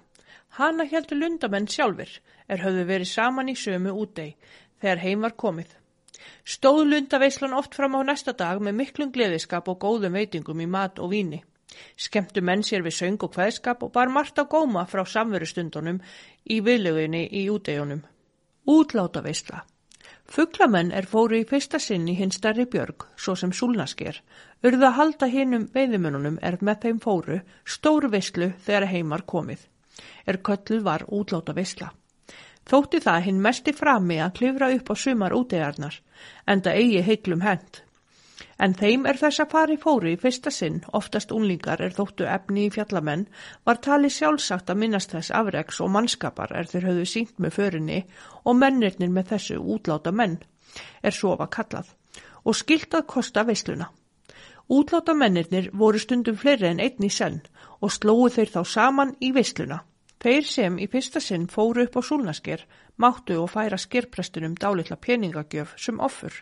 [0.58, 2.12] Hanna heldur lundamenn sjálfur
[2.48, 4.36] er höfðu verið saman í sömu útdeg
[4.82, 5.72] þegar heim var komið.
[6.44, 11.00] Stóð lundavislan oft fram á næsta dag með miklum gleðiskap og góðum veitingum í mat
[11.00, 11.42] og víni.
[11.98, 16.02] Skemmtu menn sér við söng og hvaðskap og bar margt á góma frá samverustundunum
[16.46, 18.04] í viðlöginni í útegjunum.
[18.70, 19.64] Útláta veistla.
[20.34, 24.22] Fugglamenn er fóru í fyrsta sinn í hinn starri björg, svo sem súlnasker.
[24.64, 27.42] Urða að halda hinnum veiðimönunum er með þeim fóru
[27.76, 29.68] stóru veistlu þegar heimar komið.
[30.26, 31.92] Er kölluð var útláta veistla.
[32.70, 36.00] Þótti það hinn mesti frami að klifra upp á sumar útegjarnar,
[36.48, 37.84] enda eigi heiklum hend.
[38.60, 42.68] En þeim er þess að fari fóru í fyrsta sinn, oftast unlingar er þóttu efni
[42.68, 43.26] í fjallamenn,
[43.66, 48.00] var tali sjálfsagt að minnast þess afreiks og mannskapar er þeir höfðu sínt með förinni
[48.44, 50.38] og mennirnir með þessu útláta menn,
[51.02, 51.90] er svo var kallað,
[52.46, 53.90] og skilt að kosta veisluna.
[54.70, 57.42] Útláta mennirnir voru stundum fleiri en einn í senn
[57.82, 59.82] og slóðu þeir þá saman í veisluna.
[60.24, 62.62] Þeir sem í fyrsta sinn fóru upp á súlnasker
[62.96, 66.38] máttu og færa skerprestunum dálitla peningagjöf sem offur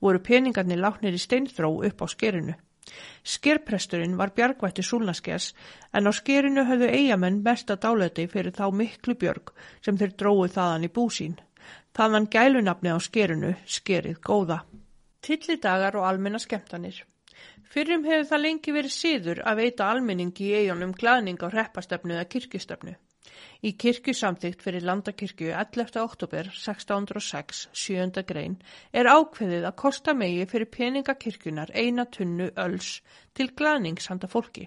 [0.00, 2.54] voru peningarnir látnir í steinþró upp á skerinu.
[3.34, 5.46] Skerpresturinn var bjargvætti súlnaskers
[5.96, 9.54] en á skerinu höfðu eigamenn mesta dáleti fyrir þá miklu björg
[9.86, 11.38] sem þeir dróðu þaðan í búsín.
[11.96, 14.58] Þaðan gælunafni á skerinu, skerið góða.
[15.24, 17.00] Tillidagar og almenna skemmtanir.
[17.72, 22.28] Fyrrum hefur það lengi verið síður að veita almenningi í eigunum glaðning á reppastöfnu eða
[22.34, 22.94] kirkistöfnu.
[23.64, 25.94] Í kirkjusamþygt fyrir landakirkju 11.
[26.02, 28.20] oktober 1606, 7.
[28.28, 28.58] grein,
[28.92, 32.90] er ákveðið að kosta megi fyrir peningakirkjunar eina tunnu öls
[33.32, 34.66] til glaðnings handa fólki.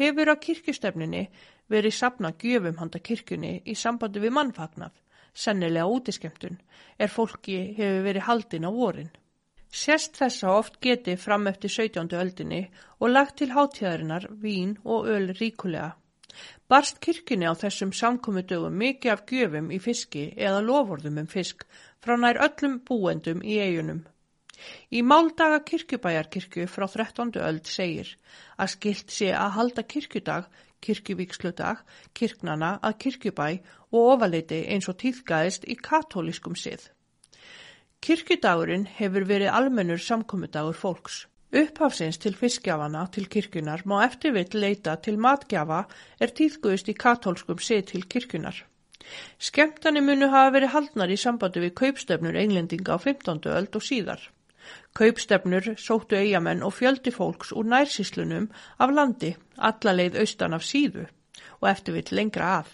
[0.00, 1.22] Hefur á kirkjustefninni
[1.68, 4.96] verið sapna gjöfum handa kirkjunni í sambandi við mannfagnaf,
[5.34, 6.56] sennilega útiskemtun,
[6.96, 9.14] er fólki hefur verið haldin á vorin.
[9.68, 12.16] Sérst þessa oft getið fram eftir 17.
[12.24, 12.66] öldinni
[13.00, 15.98] og lagt til hátíðarinnar vín og öl ríkulega.
[16.68, 21.64] Barst kirkjunni á þessum samkomudögum mikið af gjöfum í fiski eða lofórðum um fisk
[22.04, 24.02] frá nær öllum búendum í eigunum.
[24.90, 27.32] Í máldaga kirkjubæjarkirkju frá 13.
[27.48, 28.10] öld segir
[28.58, 30.48] að skilt sé að halda kirkjudag,
[30.84, 31.82] kirkjuvíksludag,
[32.18, 33.48] kirknana að kirkjubæ
[33.92, 36.88] og ofaleiti eins og týðgæðist í katólískum sið.
[38.04, 41.24] Kirkjudagurinn hefur verið almennur samkomudagur fólks.
[41.48, 45.78] Upphafsins til fiskjafana til kirkjunar má eftirvill leita til matgjafa
[46.20, 48.58] er týðguðist í katólskum sið til kirkjunar.
[49.40, 53.40] Skemtani munu hafa verið haldnar í sambandi við kaupstefnur englendinga á 15.
[53.60, 54.20] öld og síðar.
[54.92, 61.06] Kaupstefnur sóttu eigamenn og fjöldi fólks úr nærsíslunum af landi, allaleið austan af síðu
[61.62, 62.68] og eftirvill lengra af.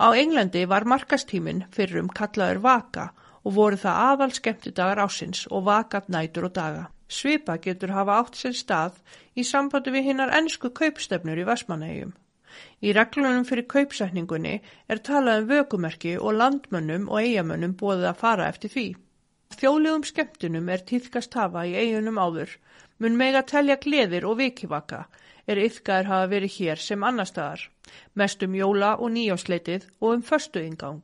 [0.00, 3.06] Á Englandi var markastímin fyrrum kallaður vaka
[3.44, 6.88] og voru það aðal skemmtidagar ásins og vakat nætur og daga.
[7.12, 8.98] Svipa getur hafa átt sér stað
[9.36, 12.12] í sambandi við hinnar ennsku kaupstefnur í Vestmannegjum.
[12.86, 14.54] Í reglunum fyrir kaupsetningunni
[14.94, 18.86] er talað um vökumerki og landmönnum og eigamönnum bóðið að fara eftir því.
[19.60, 22.52] Þjóðlegum skemmtunum er týðkast hafa í eigunum áður,
[22.98, 25.02] mun mega telja gleðir og vikivaka,
[25.46, 27.66] er yfkaður hafa verið hér sem annar staðar,
[28.14, 31.02] mest um jóla og nýjásleitið og um förstu yngang.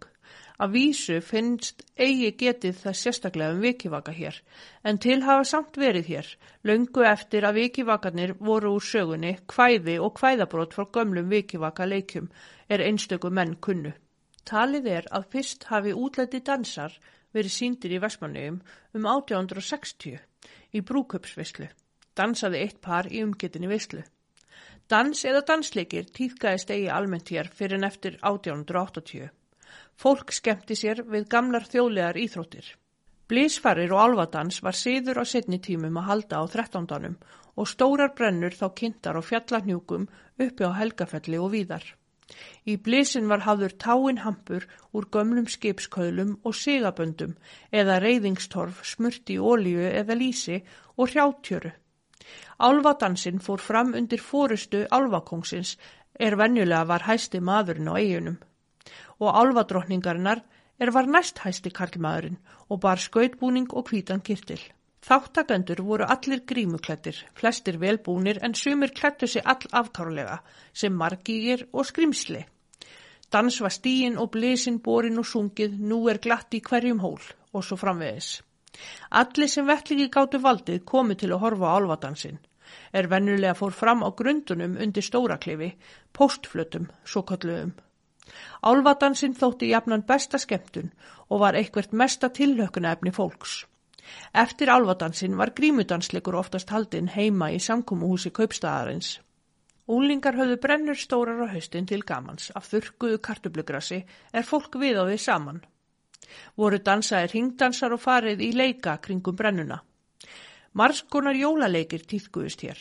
[0.58, 4.40] Að vísu finnst eigi getið það sérstaklega um vikivaka hér,
[4.82, 6.30] en til hafa samt verið hér,
[6.66, 12.26] löngu eftir að vikivakarnir voru úr sögunni, hvæði og hvæðabrót frá gömlum vikivaka leikjum
[12.68, 13.94] er einstöku menn kunnu.
[14.50, 16.98] Talið er að fyrst hafi útlæti dansar
[17.36, 18.58] verið síndir í Vestmannegum
[18.98, 20.18] um 1860
[20.74, 21.70] í brúköpsvislu.
[22.18, 24.02] Dansaði eitt par í umgetinni vislu.
[24.90, 29.28] Dans eða dansleikir týðgæðist eigi almennt hér fyrir en eftir 1880.
[29.98, 32.66] Fólk skemmti sér við gamlar þjóðlegar íþróttir.
[33.28, 37.16] Blísfarir og alvadans var síður á setni tímum að halda á þrettándanum
[37.60, 40.06] og stórar brennur þá kynntar á fjallarnjúkum
[40.44, 41.84] uppi á helgafelli og víðar.
[42.70, 44.64] Í blísin var hafður táin hampur
[44.96, 47.36] úr gömlum skipskauðlum og sigaböndum
[47.82, 50.62] eða reyðingstorf smurti í ólíu eða lísi
[50.96, 51.72] og hrjátjöru.
[52.68, 55.76] Álvadansinn fór fram undir fórustu álvakóngsins
[56.18, 58.38] er venjulega var hæsti maðurinn á eigunum
[59.20, 60.42] og álvadrottningarinnar
[60.78, 62.38] er var næsthæsti karlmaðurinn
[62.68, 64.60] og bar skautbúning og hvítan kirtil.
[65.08, 70.38] Þáttakendur voru allir grímuklættir, flestir velbúnir en sumir klættu sig all afkárlega
[70.72, 72.44] sem margýgir og skrimsli.
[73.32, 77.64] Dans var stíin og blísin, borin og sungið, nú er glatt í hverjum hól og
[77.64, 78.42] svo framvegis.
[79.10, 82.38] Allir sem vettliki gáttu valdið komu til að horfa á álvadansinn.
[82.92, 85.74] Er vennulega fór fram á grundunum undir stóraklifi,
[86.12, 87.72] postflutum, svo kalluðum.
[88.62, 90.92] Álvadansinn þótti jafnan besta skemmtun
[91.28, 93.64] og var eitthvert mesta tilhökuna efni fólks.
[94.32, 99.18] Eftir álvadansinn var grímudansleikur oftast haldinn heima í samkómuhúsi kaupstæðarins.
[99.88, 104.02] Úlingar höfðu brennur stórar á haustin til gamans af þurkuðu kartublugrassi
[104.32, 105.62] er fólk við á því saman.
[106.56, 109.80] Voru dansaðir hingdansar og farið í leika kringum brennuna.
[110.76, 112.80] Marskonar jólaleikir týðguðist hér.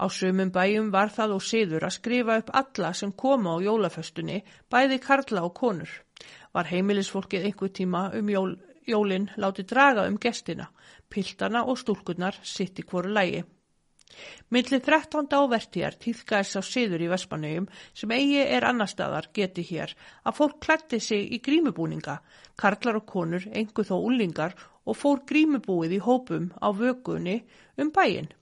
[0.00, 4.38] Á sumum bæjum var það og siður að skrifa upp alla sem koma á jólaföstunni,
[4.72, 5.90] bæði karla og konur.
[6.56, 8.54] Var heimilisfólkið einhver tíma um jól,
[8.88, 10.70] jólinn láti draga um gestina,
[11.12, 13.44] piltana og stúlkunnar sitt í hverju lægi.
[14.54, 15.28] Millið 13.
[15.40, 17.68] ávertíjar týðgæðis á siður í Vespanauðum
[18.00, 19.94] sem eigi er annar staðar geti hér
[20.24, 22.16] að fólk klætti sig í grímubúninga,
[22.56, 24.56] karlar og konur, engu þó úlingar
[24.88, 27.42] og fór grímubúið í hópum á vögunni
[27.78, 28.32] um bæin.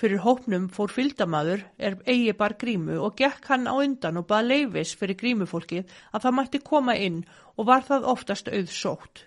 [0.00, 4.46] Fyrir hópnum fór fylgdamaður er eigi bar grímu og gekk hann á undan og baða
[4.46, 7.18] leifis fyrir grímufólkið að það mætti koma inn
[7.60, 9.26] og var það oftast auðsótt.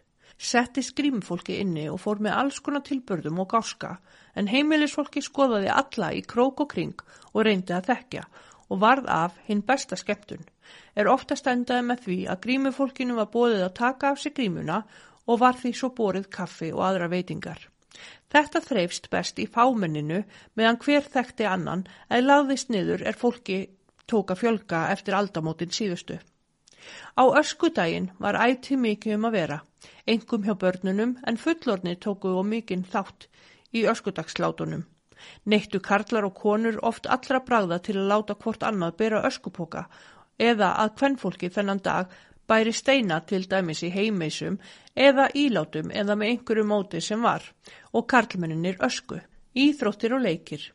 [0.49, 3.91] Settist grímufólki inni og fór með alls konar tilbörðum og gáska
[4.33, 7.03] en heimilisfólki skoðaði alla í krók og kring
[7.33, 8.23] og reyndi að þekkja
[8.73, 10.41] og varð af hinn besta skemmtun.
[10.97, 14.81] Er oftast endaði með því að grímufólkinu var bóðið að taka af sig grímuna
[15.29, 17.61] og var því svo borið kaffi og aðra veitingar.
[18.33, 20.23] Þetta þreifst best í fámenninu
[20.59, 23.57] meðan hver þekkti annan eða lagðist niður er fólki
[24.09, 26.17] tóka fjölga eftir aldamótin síðustu.
[27.15, 29.59] Á öskudaginn var ætti mikið um að vera,
[30.13, 33.29] engum hjá börnunum en fullorni tóku og mikinn þátt
[33.73, 34.83] í öskudagslátunum.
[35.45, 39.85] Neittu karlar og konur oft allra bragða til að láta hvort annað bera öskupoka
[40.49, 42.11] eða að hvennfólki þennan dag
[42.49, 44.57] bæri steina til dæmis í heimeisum
[44.95, 47.45] eða ílátum eða með einhverju móti sem var
[47.91, 49.19] og karlmenninir ösku,
[49.55, 50.69] íþróttir og leikir.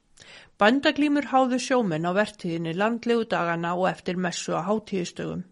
[0.58, 5.44] Bandaglýmur háðu sjómenn á vertiðinni landlegu dagana og eftir messu á hátíðistögum.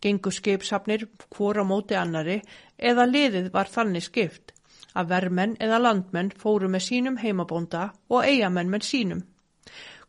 [0.00, 2.40] Gengu skipsafnir hvora móti annari
[2.78, 4.54] eða liðið var þannig skipt
[4.96, 9.22] að vermenn eða landmenn fóru með sínum heimabónda og eigamenn með sínum.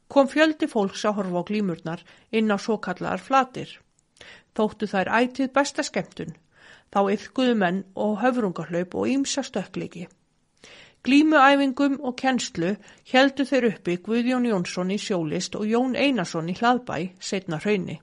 [0.08, 3.68] Kom fjöldi fólks að horfa á glýmurnar inn á svo kallar flatir.
[4.56, 6.32] Þóttu þær ætið besta skemmtun,
[6.94, 10.08] þá yfkuðu menn og höfrungarhlaup og ímsa stökkliki.
[11.08, 12.74] Glímuæfingum og kennslu
[13.12, 18.00] heldu þeir uppi Guðjón Jónsson í sjólist og Jón Einarsson í hlaðbæ, setna hraunni.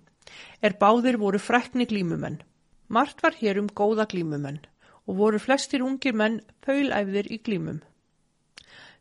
[0.63, 2.39] Er báðir voru frækni glímumenn.
[2.89, 4.63] Mart var hér um góða glímumenn
[5.07, 7.83] og voru flestir ungir menn pöylæfðir í glímum.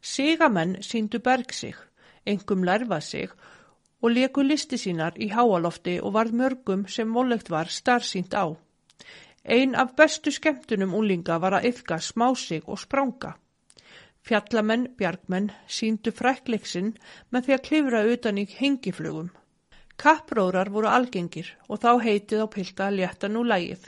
[0.02, 1.76] Sigamenn síndu berg sig,
[2.26, 3.30] engum lærfað sig
[4.02, 8.52] og leku listi sínar í háalofti og varð mörgum sem vollegt var starfsínt á.
[9.44, 13.34] Ein af bestu skemmtunum úlinga var að yfka smásig og spranga.
[14.24, 16.94] Fjallamenn, bjargmenn síndu frækleiksinn
[17.30, 19.34] með því að klifra utan í hengiflugum.
[20.00, 23.84] Kappróðrar voru algengir og þá heitið á pilta að létta nú lægið.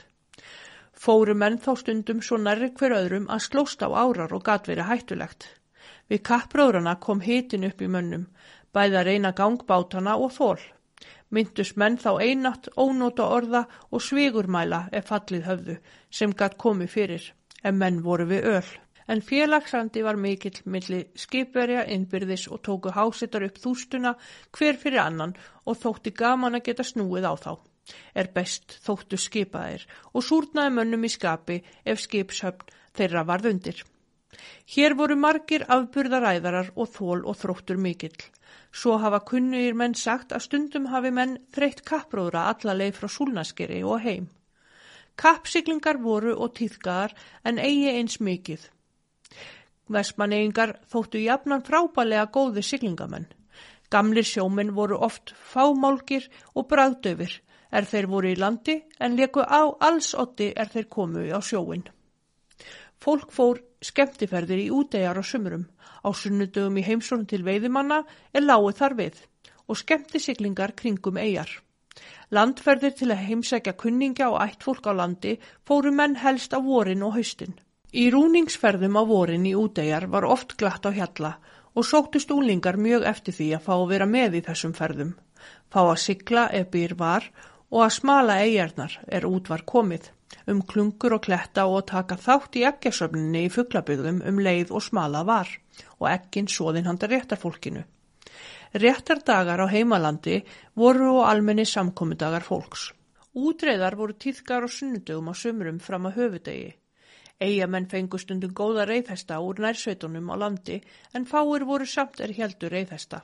[0.92, 4.90] Fóru menn þá stundum svo nærri hver öðrum að slósta á árar og gat verið
[4.92, 5.48] hættulegt.
[6.08, 8.28] Við kappróðrana kom hitin upp í mönnum,
[8.76, 10.60] bæða reyna gangbátana og þól.
[11.34, 15.76] Myndus menn þá einatt ónóta orða og svigurmæla ef fallið höfðu
[16.18, 17.24] sem gatt komið fyrir,
[17.66, 18.70] en menn voru við öll.
[19.06, 24.14] En félagsandi var mikill milli skipverja innbyrðis og tóku hásettar upp þústuna
[24.58, 25.34] hver fyrir annan
[25.64, 27.52] og þótti gaman að geta snúið á þá.
[28.18, 33.84] Er best þóttu skipaðir og súrnaði mönnum í skapi ef skipshöfn þeirra varð undir.
[34.74, 38.16] Hér voru margir afburðaræðarar og þól og þróttur mikill.
[38.72, 43.82] Svo hafa kunnugir menn sagt að stundum hafi menn þreytt kappróðra alla leið frá súlnaskeri
[43.84, 44.26] og heim.
[45.16, 47.14] Kappsiglingar voru og týðgaðar
[47.44, 48.68] en eigi eins mikið.
[49.88, 53.28] Vestmannegingar þóttu jafnan frábælega góði siglingamenn.
[53.88, 59.62] Gamlir sjóminn voru oft fámálgir og bræðdöfir er þeir voru í landi en leku á
[59.88, 61.86] alls otti er þeir komu á sjóin.
[63.02, 65.66] Fólk fór skemmtiferðir í útegjar á sumurum.
[66.06, 69.22] Á sunnudögum í heimsókn til veiðimanna er láið þar við
[69.66, 71.50] og skemmtisiglingar kringum eigjar.
[72.36, 75.36] Landferðir til að heimsækja kunningja og ættfólk á landi
[75.68, 77.54] fóru menn helst á vorin og haustin.
[77.92, 81.36] Í rúningsferðum á vorin í útegjar var oft glatt á hjalla
[81.76, 85.14] og sóttust úlingar mjög eftir því að fá að vera með í þessum ferðum.
[85.72, 87.30] Fá að sigla ef byr var
[87.70, 90.10] og að smala eigjarnar er út var komið
[90.46, 95.22] um klungur og kletta og taka þátt í eggjasöfninni í fugglabygðum um leið og smala
[95.28, 95.50] var
[95.98, 97.84] og eggin svoðin handa réttarfólkinu.
[98.74, 100.42] Réttardagar á heimalandi
[100.74, 102.90] voru og almenni samkomidagar fólks.
[103.36, 106.74] Útreðar voru týðgar og sunnudögum á sömurum fram að höfudegi.
[107.40, 110.80] Eigamenn fengu stundum góða reyðhesta úr nærsveitunum á landi
[111.12, 113.22] en fáir voru samt er heldur reyðhesta.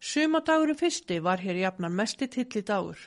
[0.00, 2.98] Sumadagurinn fyrsti var hér jafnan mesti tilli dagur.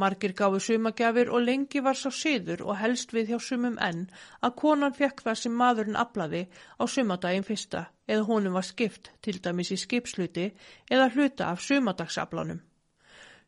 [0.00, 4.06] Margir gáfu sumagjafir og lengi var sá siður og helst við hjá sumum enn
[4.40, 6.40] að konan fekk það sem maðurinn aflaði
[6.80, 10.46] á sumadaginn fyrsta eða honum var skipt til dæmis í skipsluti
[10.88, 12.62] eða hluta af sumadagsaflanum.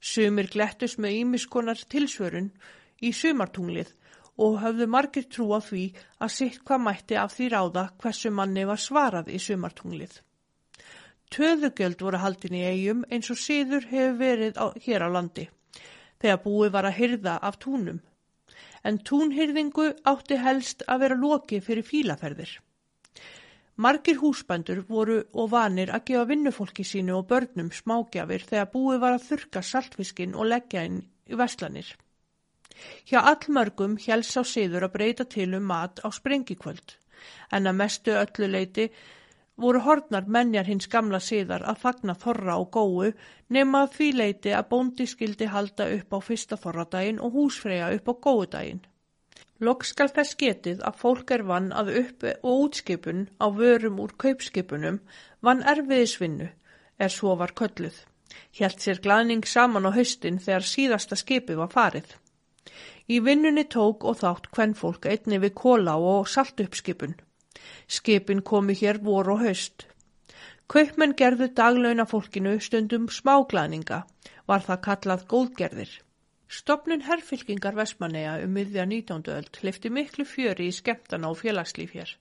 [0.01, 2.53] Sumir glettus með ímiskonar tilsvörun
[3.01, 3.97] í sumartunglið
[4.45, 5.89] og höfðu margir trú á því
[6.21, 10.21] að sitt hvað mætti af því ráða hversu manni var svarað í sumartunglið.
[11.33, 15.49] Töðugjöld voru haldin í eigum eins og síður hefur verið á, hér á landi
[16.25, 18.01] þegar búið var að hyrða af túnum.
[18.85, 22.55] En túnhyrðingu átti helst að vera loki fyrir fílaferðir.
[23.77, 29.17] Margir húsbændur voru og vanir að gefa vinnufólki sínu og börnum smágjafir þegar búið var
[29.17, 31.89] að þurka saltfiskin og leggja inn í veslanir.
[33.09, 36.97] Hjá allmörgum helst á siður að breyta til um mat á sprengikvöld,
[37.51, 38.89] en að mestu öllu leiti
[39.57, 43.13] voru hornar menjar hins gamla síðar að fagna þorra og góu
[43.57, 48.11] nema að því leiti að bóndi skildi halda upp á fyrsta þorradaginn og húsfreyja upp
[48.11, 48.83] á góudaginn.
[49.63, 54.17] Lokk skal þess getið að fólk er vann að upp og útskipun á vörum úr
[54.19, 54.99] kaupskipunum
[55.47, 56.49] vann erfiðisvinnu
[56.99, 57.95] er svo var kölluð.
[58.59, 62.09] Hjælt sér glæning saman á haustin þegar síðasta skipi var farið.
[63.07, 67.15] Í vinnunni tók og þátt hvern fólk einni við kóla og saltuppskipun.
[67.89, 69.87] Skipin komu hér vor og haust.
[70.73, 73.99] Kaupmenn gerðu daglauna fólkinu stundum smáglæninga,
[74.49, 75.91] var það kallað góðgerðir.
[76.49, 79.25] Stopnun herrfylkingar Vestmanneja um miðja 19.
[79.37, 82.15] öld hlifti miklu fjöri í skemmtana og félagslíf hér.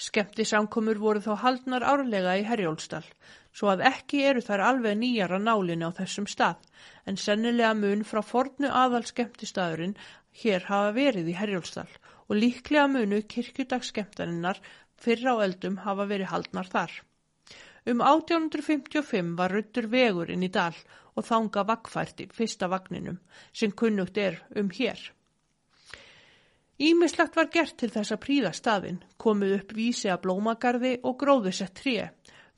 [0.00, 3.06] Skemmti samkomur voru þá haldnar árlega í Herjólstall,
[3.52, 6.62] svo að ekki eru þær alveg nýjara nálinu á þessum stað,
[7.06, 9.98] en sennilega mun frá fornu aðal skemmtistaðurinn
[10.44, 11.99] hér hafa verið í Herjólstall
[12.30, 14.62] og líklega munu kirkjudagsskemmtarinnar
[15.02, 16.92] fyrra á eldum hafa verið haldnar þar.
[17.90, 20.76] Um 1855 var ruttur vegur inn í dal
[21.16, 23.18] og þanga vakfært í fyrsta vagninum
[23.52, 25.00] sem kunnugt er um hér.
[26.80, 31.74] Ímislegt var gert til þess að príða staðin, komið upp vísi að blómagarði og gróðusett
[31.76, 32.06] tríu.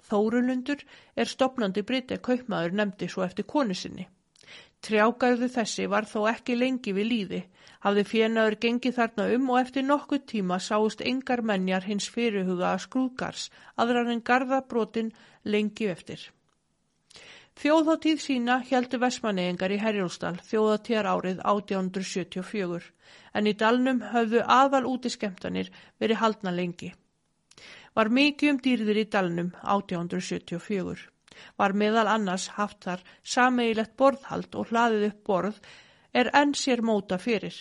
[0.03, 0.83] Þórulundur
[1.17, 4.07] er stopnandi breytið kaupmaður nefndi svo eftir konu sinni.
[4.83, 7.43] Trjágarðu þessi var þó ekki lengi við líði,
[7.83, 12.85] hafði fjenaður gengið þarna um og eftir nokkuð tíma sáust engar menjar hins fyrirhuga að
[12.87, 15.11] skrúðgars, aðrar en garðabrotin
[15.45, 16.25] lengi eftir.
[17.63, 22.91] Þjóðháttíð sína heldu Vestmannegingar í Herjólsdal þjóðháttíðar árið 1874,
[23.37, 25.69] en í dalnum höfðu aðal úti skemmtanir
[26.01, 26.95] verið haldna lengi.
[27.93, 31.13] Var mikið um dýrðir í dalnum 1874
[31.61, 33.03] var meðal annars haft þar
[33.35, 35.61] sameigilegt borðhald og hlaðið upp borð
[36.23, 37.55] er enn sér móta fyrir,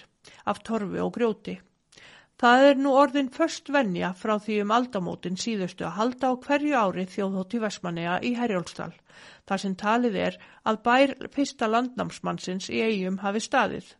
[0.45, 1.59] af torfi og grjóti.
[2.41, 6.73] Það er nú orðin först vennja frá því um aldamótin síðustu að halda á hverju
[6.73, 8.93] ári þjóðhótti Vestmanneja í Herjólfsdal,
[9.45, 13.91] þar sem talið er að bær fyrsta landnámsmannsins í eigum hafi staðið.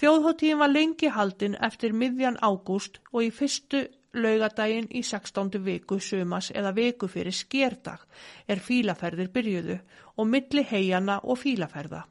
[0.00, 3.84] Þjóðhóttíðin var lengi haldin eftir miðjan ágúst og í fyrstu
[4.16, 5.58] laugadaginn í 16.
[5.64, 8.04] viku sumas eða viku fyrir skérdag
[8.48, 9.76] er fílaferðir byrjuðu
[10.16, 12.06] og milli heiana og fílaferða.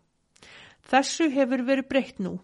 [0.87, 2.37] Þessu hefur verið breytt nú.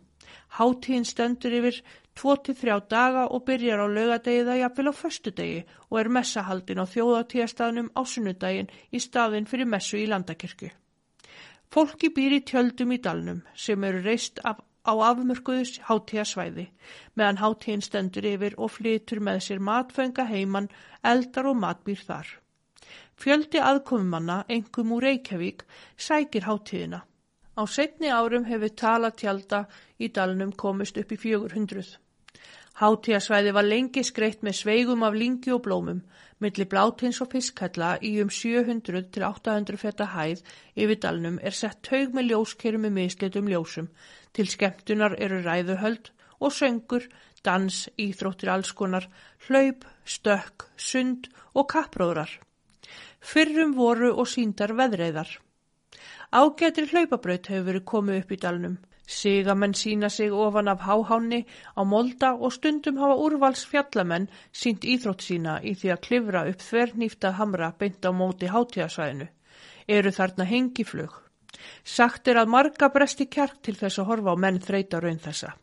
[0.53, 1.79] Háttíðin stendur yfir
[2.19, 8.01] 2-3 daga og byrjar á laugadegiða jafnvel á föstudegi og er messahaldin á þjóðatíðastafnum á
[8.05, 10.69] sunnudaginn í staðin fyrir messu í landakirkju.
[11.73, 16.67] Fólki býr í tjöldum í dalnum sem eru reist af, á afmörkuðus háttíðasvæði
[17.17, 20.69] meðan háttíðin stendur yfir og flytur með sér matfenga heiman,
[21.01, 22.29] eldar og matbýr þar.
[23.17, 25.65] Fjöldi aðkofumanna, engum úr Reykjavík,
[25.97, 27.01] sækir háttíðina.
[27.53, 29.65] Á setni árum hefur tala tjálta
[30.01, 31.99] í dalnum komist upp í 400.
[32.81, 35.99] Hátíðasvæði var lengi skreitt með sveigum af lingi og blómum,
[36.41, 40.41] milli blátins og fiskkalla í um 700 til 800 feta hæð
[40.73, 43.91] yfir dalnum er sett taug með ljóskerum með mislitum ljósum.
[44.33, 46.09] Til skemmtunar eru ræðuhöld
[46.41, 47.05] og söngur,
[47.45, 49.05] dans, íþróttir allskonar,
[49.45, 52.39] hlaup, stökk, sund og kappróðrar.
[53.21, 55.42] Fyrrum voru og síndar veðreiðar.
[56.33, 58.77] Ágætri hlaupabraut hefur verið komið upp í dalnum.
[59.15, 61.43] Sigamenn sína sig ofan af háhánni
[61.77, 64.25] á molda og stundum hafa úrvals fjallamenn
[64.61, 69.27] sínt íþrótt sína í því að klifra upp þvernýfta hamra beint á móti hátíðasvæðinu.
[69.87, 71.13] Eru þarna hengiflug.
[71.83, 75.53] Sagt er að marga bresti kjark til þess að horfa á menn þreita raun þessa.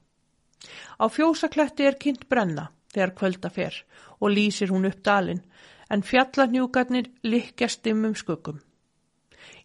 [1.02, 3.82] Á fjósakletti er kynnt brenna þegar kvölda fer
[4.20, 5.42] og lýsir hún upp dalin
[5.90, 8.60] en fjallanjúkarnir likja stimmum skuggum.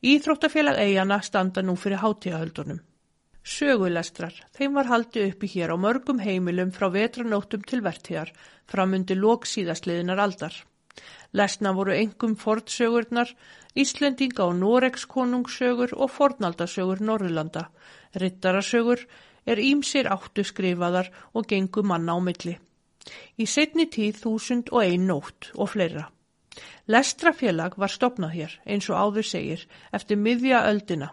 [0.02, 2.82] Íþróttafélag eigana standa nú fyrir hátíðahöldunum.
[3.46, 8.32] Sögulestrar, þeim var haldið uppi hér á mörgum heimilum frá vetranóttum til vertíðar,
[8.66, 10.56] framundi lók síðastliðinar aldar.
[11.38, 13.36] Lesna voru engum fordsögurnar,
[13.76, 17.68] Íslendinga og Noregs konungssögur og fornaldasögur Norrlanda.
[18.16, 19.06] Rittarasögur
[19.46, 22.56] er ímsir áttu skrifaðar og gengu manna á milli.
[23.38, 26.08] Í setni tíð þúsund og ein nótt og fleira.
[26.88, 31.12] Lestrafélag var stopnað hér, eins og áður segir, eftir miðja öldina.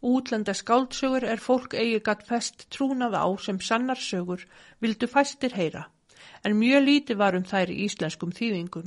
[0.00, 4.44] Útlenda skáldsögur er fólk eigi gatt fest trúnað á sem sannarsögur
[4.80, 5.88] vildu fæstir heyra,
[6.44, 8.86] en mjög líti var um þær í íslenskum þýðingum.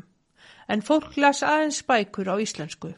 [0.72, 2.94] En fólk las aðeins spækur á íslensku.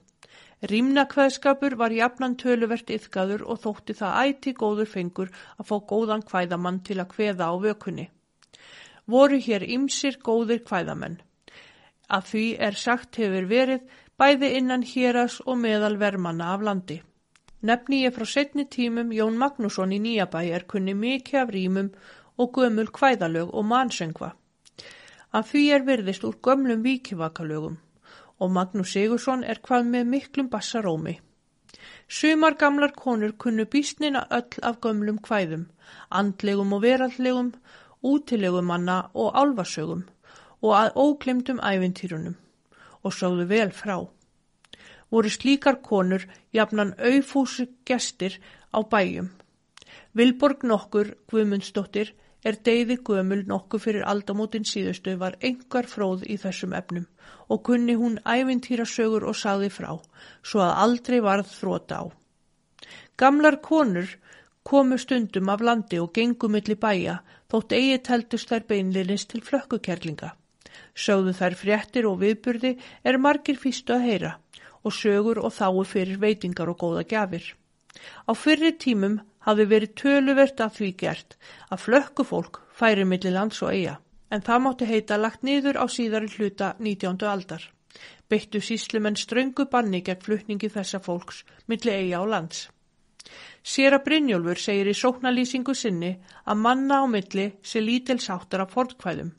[0.64, 6.84] Rýmnakveðskapur var jafnan töluvert yfkaður og þótti það æti góður fengur að fá góðan kvæðamann
[6.88, 8.06] til að kveða á vökunni.
[9.10, 11.18] Voru hér ymsir góðir kvæðamenn.
[12.14, 13.86] Að því er sagt hefur verið
[14.22, 17.00] bæði innan héras og meðal vermanna af landi.
[17.70, 21.90] Nefni ég frá setni tímum Jón Magnússon í Nýjabæ er kunni mikið af rýmum
[22.38, 24.30] og gömul kvæðalög og mannsöngva.
[25.34, 27.78] Af því er virðist úr gömlum víkivakalögum
[28.40, 31.16] og Magnús Sigursson er hvað með miklum bassarómi.
[32.08, 35.66] Sumar gamlar konur kunnu býstnina öll af gömlum kvæðum,
[36.12, 37.54] andlegum og veraldlegum,
[38.04, 40.04] útilegum manna og álvasögum
[40.64, 42.36] og að óklemdum ævintýrunum
[43.04, 43.98] og sáðu vel frá
[45.14, 46.26] voru slíkar konur
[46.58, 48.40] jafnan auðfúsu gestir
[48.74, 49.30] á bæjum.
[50.18, 56.74] Vilborg nokkur, Guðmundsdóttir, er deyði gömul nokkur fyrir aldamótin síðustu var engar fróð í þessum
[56.80, 57.06] efnum
[57.54, 59.92] og kunni hún ævintýra sögur og sagði frá,
[60.42, 62.06] svo að aldrei varð þróta á.
[63.18, 64.18] Gamlar konur
[64.64, 67.20] komu stundum af landi og gengum milli bæja
[67.54, 70.34] þótt eigi teltust þær beinlinnist til flökkukerlinga.
[70.94, 74.32] Sögðu þær fréttir og viðburði er margir fyrstu að heyra
[74.84, 77.46] og sögur og þáu fyrir veitingar og góða gjafir.
[78.28, 81.38] Á fyrri tímum hafi verið töluvert að því gert
[81.70, 83.96] að flökku fólk færi millir lands og eiga,
[84.32, 87.24] en það mátti heita lagt niður á síðari hluta 19.
[87.34, 87.64] aldar.
[88.30, 92.68] Beittu síslumenn ströngu banni gegn flutningi þessa fólks millir eiga á lands.
[93.64, 99.30] Sér að Brynjólfur segir í sóknalýsingu sinni að manna á milli sé lítilsáttar af fordkvæðum.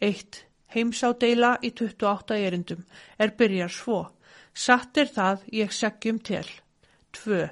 [0.00, 0.44] Eitt,
[0.74, 2.86] heimsádeila í 28 erindum,
[3.18, 4.06] er byrjar svo
[4.54, 6.46] Satt er það ég segjum til.
[7.16, 7.46] 2.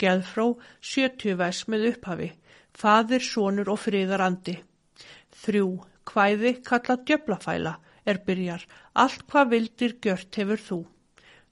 [0.00, 0.46] Geðfró
[0.80, 2.30] 70 vers með upphafi.
[2.72, 4.56] Fadir, sonur og friðarandi.
[5.44, 5.62] 3.
[6.08, 7.74] Hvæði kalla djöblafæla
[8.08, 8.64] er byrjar.
[8.94, 10.80] Allt hvað vildir gjört hefur þú.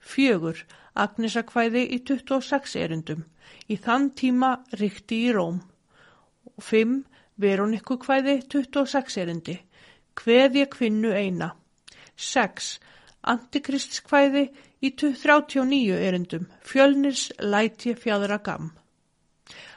[0.00, 0.64] 4.
[0.96, 3.26] Agnesakvæði í 26 erundum.
[3.68, 5.60] Í þann tíma ríkti í Róm.
[6.62, 7.02] 5.
[7.36, 9.58] Veronikukvæði 26 erundi.
[10.16, 11.52] Hveð ég kvinnu eina.
[12.16, 12.70] 6.
[13.32, 14.46] Antikristkvæði
[14.80, 17.18] í 39 erindum, fjölnir
[17.52, 18.70] læti fjadra gam.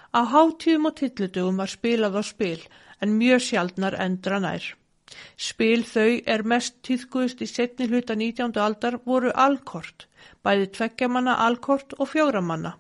[0.10, 2.62] Á hátíðum og tillitugum var spilað á spil
[3.02, 4.64] en mjög sjaldnar endra nær.
[5.50, 8.56] Spil þau er mest týðkuðist í setni hluta 19.
[8.66, 10.08] aldar voru alkort,
[10.44, 12.76] bæði tveggjamanna alkort og fjóramanna.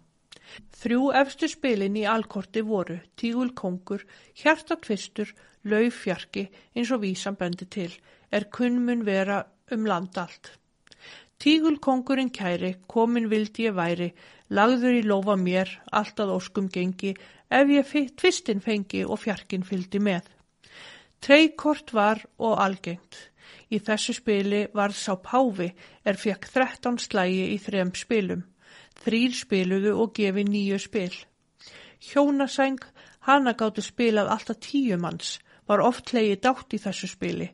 [0.81, 4.05] Þrjú efstu spilin í alkorti voru Tígul kongur,
[4.41, 5.33] Hjartatvistur,
[5.67, 6.45] Laufjarki
[6.75, 7.91] eins og vísan bendi til
[8.31, 10.53] er kunnmun vera um land allt.
[11.39, 14.09] Tígulkongurinn kæri, komin vildi ég væri,
[14.51, 17.13] lagður í lofa mér, alltaf óskum gengi,
[17.49, 20.27] ef ég tvistinn fengi og fjarkin fyldi með.
[21.23, 23.15] Treykort var og algengt.
[23.71, 25.69] Í þessu spili var sá Páfi
[26.05, 28.43] er fekk 13 slægi í þrem spilum.
[28.99, 31.13] Þrýr spiluðu og gefi nýju spil.
[32.03, 32.83] Hjónasæng,
[33.27, 35.37] hana gáttu spilað alltaf tíu manns,
[35.69, 37.49] var oft leiði dátt í þessu spili,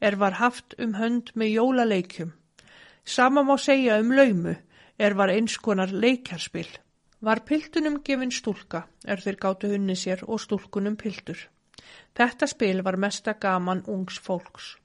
[0.00, 2.32] er var haft um hönd með jólaleikjum.
[3.04, 4.54] Sama má segja um laumu
[4.98, 6.68] er var einskonar leikjarspil.
[7.20, 11.38] Var piltunum gefin stúlka er þeir gáttu hunni sér og stúlkunum piltur.
[12.14, 14.76] Þetta spil var mesta gaman ungs fólks.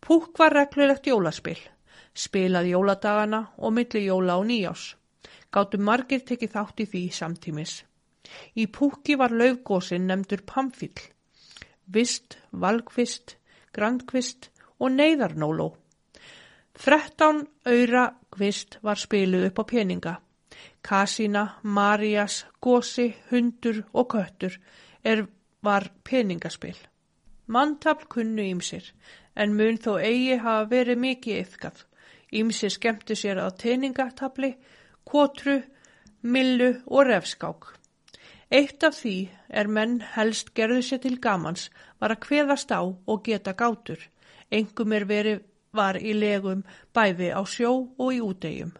[0.00, 1.58] Púk var reglulegt jólaspil.
[2.14, 4.94] Spilað jóladagana og milli jóla og nýjás.
[5.52, 7.74] Gáttu margir tekið þátt í því samtímis.
[8.56, 11.08] Í púki var laufgósin nefndur pamfill.
[11.92, 13.36] Vist, valgvist,
[13.72, 15.70] grandkvist og neyðarnóló.
[16.78, 18.04] Þrettán auðra
[18.36, 20.14] hvist var spiluð upp á peninga.
[20.82, 24.58] Kasína, Marias, Gósi, Hundur og Köttur
[25.04, 25.26] er,
[25.62, 26.76] var peningaspil.
[27.46, 28.84] Manntafl kunnu ímsir,
[29.34, 31.82] en mun þó eigi hafa verið mikið yfkað.
[32.36, 34.52] Ímsir skemmtu sér á teiningatafli,
[35.08, 35.62] kotru,
[36.22, 37.77] millu og refskák.
[38.50, 39.16] Eitt af því
[39.60, 41.66] er menn helst gerðu sér til gamans
[42.00, 44.00] var að kveðast á og geta gátur.
[44.50, 45.42] Engum er verið
[45.76, 46.62] var í legum
[46.96, 48.70] bæði á sjó og í útegjum.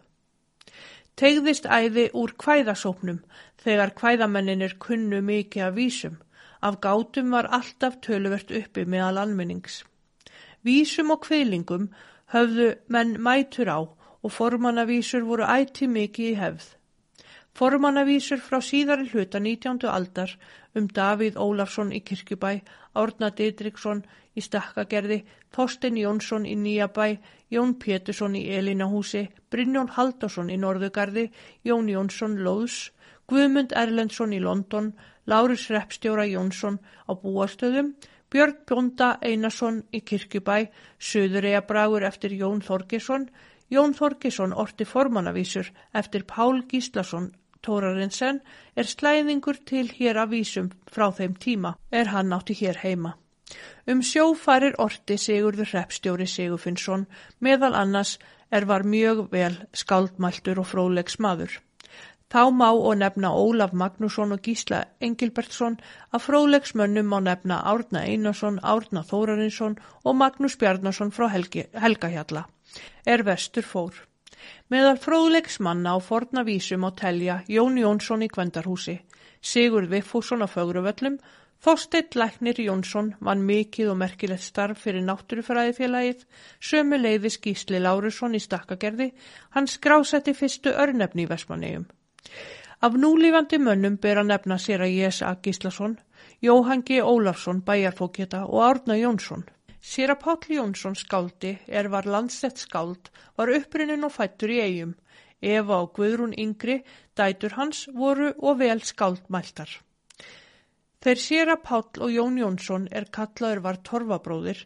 [1.19, 3.19] Tegðist æði úr kvæðasópnum
[3.61, 6.17] þegar kvæðamenninir kunnu mikið af vísum.
[6.65, 9.83] Af gátum var alltaf töluvert uppi meðal almennings.
[10.65, 11.91] Vísum og kveilingum
[12.33, 16.78] höfðu menn mætur á og formannavísur voru ætti mikið í hefð.
[17.59, 19.81] Formannavísur frá síðari hluta 19.
[19.91, 20.31] aldar
[20.79, 22.61] um Davíð Ólafsson í Kirkjubæ,
[22.95, 23.99] Árna Didriksson
[24.31, 25.17] í Stakkagerði,
[25.51, 27.17] Þorsten Jónsson í Nýjabæ,
[27.51, 31.25] Jón Pétursson í Elinahúsi, Brynjón Haldarsson í Norðugarði,
[31.67, 32.93] Jón Jónsson Lóðs,
[33.27, 34.93] Guðmund Erlendsson í London,
[35.27, 37.91] Láris Repstjóra Jónsson á Búastöðum,
[38.31, 43.27] Björn Bjónda Einarsson í Kirkjubæ, Suðureja Bragur eftir Jón Þorgesson,
[43.67, 47.33] Jón Þorgesson orti formannavísur eftir Pál Gíslason
[47.65, 48.41] Tórarinsen
[48.75, 53.15] er slæðingur til hér af vísum frá þeim tíma er hann átti hér heima.
[53.91, 57.07] Um sjófarir orti Sigurður Repstjóri Sigurfinnsson
[57.45, 58.17] meðal annars
[58.51, 61.57] er var mjög vel skaldmæltur og frólegs maður.
[62.29, 65.79] Þá má og nefna Ólaf Magnússon og Gísla Engilbertsson
[66.13, 72.45] að frólegsmönnum má nefna Árna Einarsson, Árna Þórarinsson og Magnús Bjarnason frá Helgi, Helgahjalla.
[73.05, 74.08] Er vestur fór.
[74.69, 78.99] Meðal fróðleiksmanna á forna vísum á telja Jón Jónsson í Gvendarhúsi,
[79.41, 81.19] Sigurð Viffússon á Fögruvöllum,
[81.59, 86.21] Þorsteit Læknir Jónsson vann mikið og merkilegt starf fyrir náttúrufræðifélagið,
[86.63, 89.09] sömu leiði skýsli Lárusson í stakkagerði,
[89.57, 91.89] hann skrásetti fyrstu örnefni í Vestmannegjum.
[92.79, 95.97] Af núlífandi mönnum ber að nefna sér að Jésa Gíslason,
[96.39, 97.01] Jóhann G.
[97.03, 99.43] Ólafsson bæjarfókjeta og Árna Jónsson.
[99.79, 103.09] Sér að Páll Jónsson skáldi er var landsett skáld,
[103.39, 104.95] var upprinnin og fættur í eigum.
[105.39, 106.81] Eva og Guðrún Yngri,
[107.15, 109.71] dætur hans, voru og vel skáldmæltar.
[110.99, 114.65] Þeir sér að Páll og Jón Jónsson er kallaður var torfabróðir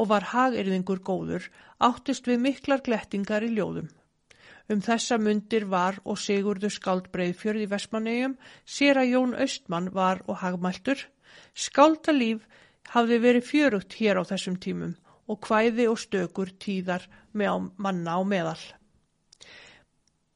[0.00, 3.92] og var hagirðingur góður, áttist við miklar glettingar í ljóðum.
[4.72, 10.40] Um þessa mundir var og Sigurður skáldbreið fjörði Vestmannegjum, sér að Jón Östmann var og
[10.40, 11.04] hagmæltur.
[11.52, 12.48] Skáldalíf
[12.94, 14.94] hafði verið fjörugt hér á þessum tímum
[15.30, 18.60] og hvæði og stökur tíðar með manna á meðal.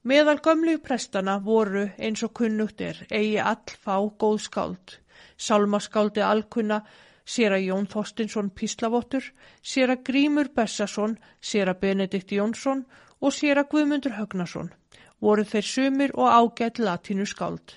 [0.08, 4.96] Meðal gömlu prestana voru eins og kunnugt er eigi all fá góð skáld.
[5.36, 6.80] Salmaskáldi alkunna
[7.28, 9.26] sér að Jón Þorstinsson Píslavottur,
[9.62, 12.86] sér að Grímur Bessason, sér að Benedikt Jónsson
[13.20, 14.72] og sér að Guðmundur Högnason.
[15.20, 17.74] Voru þeir sumir og ágætt latínu skáld.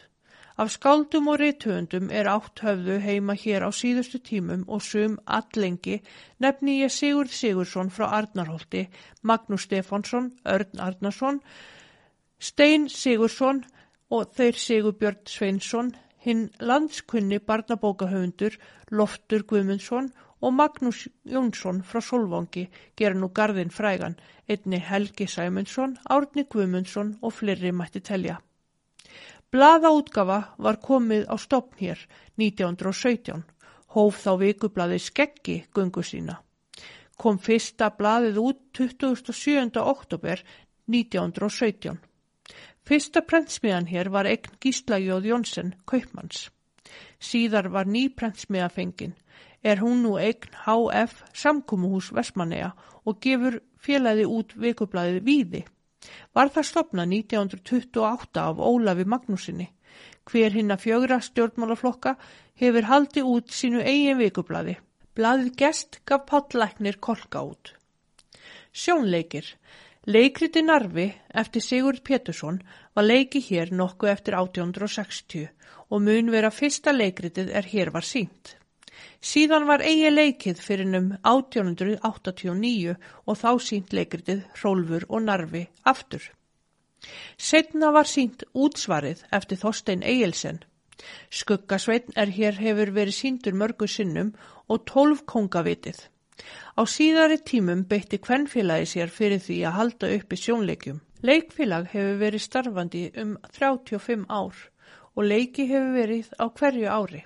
[0.58, 6.02] Af skáldum og reytöndum er átt höfðu heima hér á síðustu tímum og sum allengi
[6.44, 8.90] nefni ég Sigurd Sigursson frá Arnarholti,
[9.24, 11.40] Magnús Stefánsson, Örn Arnarsson,
[12.40, 13.64] Stein Sigursson
[14.10, 18.60] og þeir Sigurbjörn Sveinsson, hinn landskunni barnabókahöfundur
[18.92, 26.44] Loftur Guðmundsson og Magnús Jónsson frá Solvangi gera nú gardin frægan, einni Helgi Sæmundsson, Árni
[26.44, 28.42] Guðmundsson og fleiri mætti telja.
[29.52, 32.00] Blaðaútgafa var komið á stopn hér
[32.40, 33.42] 1917,
[33.96, 36.38] hóf þá vikublaði skeggi gungu sína.
[37.20, 39.76] Kom fyrsta blaðið út 27.
[39.82, 40.40] oktober
[40.88, 42.00] 1917.
[42.88, 46.48] Fyrsta prentsmiðan hér var eign Gíslajóð Jónsson, kaupmanns.
[47.20, 49.14] Síðar var ný prentsmiða fengin.
[49.64, 52.72] er hún nú eign HF samkúmuhús Vestmanneja
[53.06, 55.62] og gefur félagi út vikublaðið Víði.
[56.36, 59.68] Var það stopnað 1928 af Ólafi Magnúsinni.
[60.30, 62.16] Hver hinn að fjögra stjórnmálaflokka
[62.62, 64.78] hefur haldi út sínu eigin vikublaði.
[65.18, 67.74] Blaðið gest gaf pállæknir kolka út.
[68.72, 69.46] Sjónleikir.
[70.08, 72.62] Leikriti Narfi eftir Sigurd Pétursson
[72.96, 75.50] var leiki hér nokkuð eftir 1860
[75.92, 78.56] og mun vera fyrsta leikritið er hér var sínt.
[79.22, 82.96] Síðan var eigi leikið fyrir um 1889
[83.26, 86.24] og þá sínt leikritið Hrólfur og Narfi aftur.
[87.38, 90.60] Setna var sínt útsvarið eftir Þorstein Egilsen.
[91.34, 94.34] Skuggasveitn er hér hefur verið síndur mörgu sinnum
[94.70, 95.98] og tólf kongavitið.
[96.78, 101.02] Á síðari tímum beitti kvennfélagi sér fyrir því að halda upp í sjónleikjum.
[101.30, 104.62] Leikfélag hefur verið starfandi um 35 ár
[105.16, 107.26] og leiki hefur verið á hverju ári.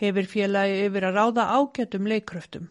[0.00, 2.68] Hefur félagi yfir að ráða ágætum leikröftum.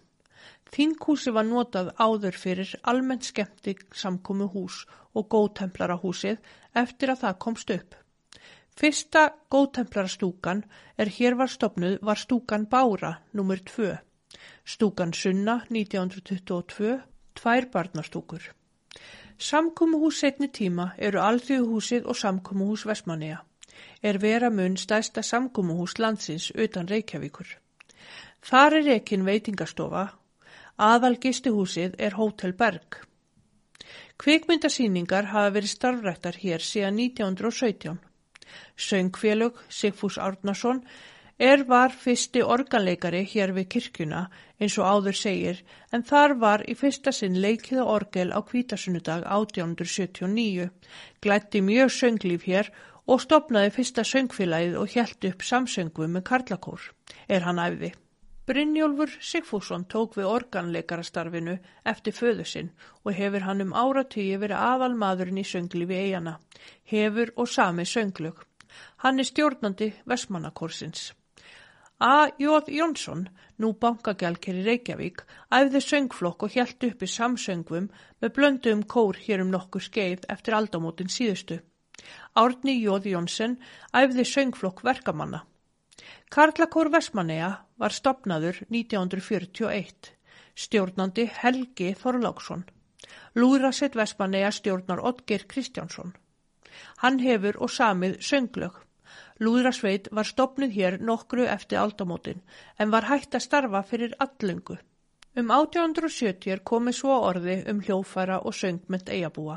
[0.74, 4.84] Þinghúsi var notað áður fyrir almennt skemmti samkomi hús
[5.14, 6.40] og góðtemplarahúsið
[6.82, 8.00] eftir að það komst upp.
[8.74, 10.64] Fyrsta góðtemplarastúkan
[10.98, 13.62] er hér var stopnuð var stúkan Bára nr.
[13.70, 13.94] 2.
[14.66, 16.98] Stúkan Sunna 1922,
[17.38, 18.50] tvær barnastúkur.
[19.38, 23.44] Samkomuhús setni tíma eru Alþjóðhúsið og Samkomuhús Vestmanniða.
[24.04, 27.48] Er vera mun stæsta samkomuhús landsins utan Reykjavíkur.
[28.44, 30.10] Þar er ekkin veitingastofa
[30.82, 33.04] Aðal gistuhúsið er Hotel Berg.
[34.18, 38.00] Kvikmyndasýningar hafa verið starfrættar hér síðan 1917.
[38.76, 40.82] Söngfélög Sigfús Árnason
[41.38, 44.24] er var fyrsti organleikari hér við kirkjuna
[44.60, 50.70] eins og áður segir en þar var í fyrsta sinn leikiða orgel á kvítasunnudag 1879.
[51.22, 52.74] Glætti mjög sönglíf hér
[53.08, 56.88] og stopnaði fyrsta söngfélagið og hjælt upp samsöngu með Karlakór.
[57.28, 57.94] Er hann æfði?
[58.48, 61.54] Brynjólfur Sigfússon tók við organleikarastarfinu
[61.88, 62.72] eftir föðu sinn
[63.04, 66.34] og hefur hann um áratíi verið aðal maðurinn í söngli við eigana,
[66.92, 68.44] hefur og sami sönglög.
[69.00, 71.14] Hann er stjórnandi Vestmannakorsins.
[72.04, 72.28] A.
[72.38, 72.60] J.
[72.68, 73.30] Jónsson,
[73.64, 79.20] nú bankagjálker í Reykjavík, æfði söngflokk og hjælt upp í samsöngvum með blöndu um kór
[79.24, 81.62] hér um nokkur skeið eftir aldamótin síðustu.
[82.34, 83.10] Árni J.
[83.14, 83.58] Jónsson
[83.94, 85.44] æfði söngflokk verkamanna.
[86.34, 90.14] Karlakór Vestmanneja var stopnaður 1941,
[90.56, 92.64] stjórnandi Helgi Þorláksson.
[93.38, 96.16] Lúðrasett Vestmanneja stjórnar Otger Kristjánsson.
[97.04, 98.80] Hann hefur og samið sönglög.
[99.44, 102.42] Lúðrasveit var stopnuð hér nokkru eftir aldamótin
[102.80, 104.78] en var hægt að starfa fyrir allungu.
[105.34, 109.56] Um 1870 komið svo orði um hljófæra og söngmynd eigabúa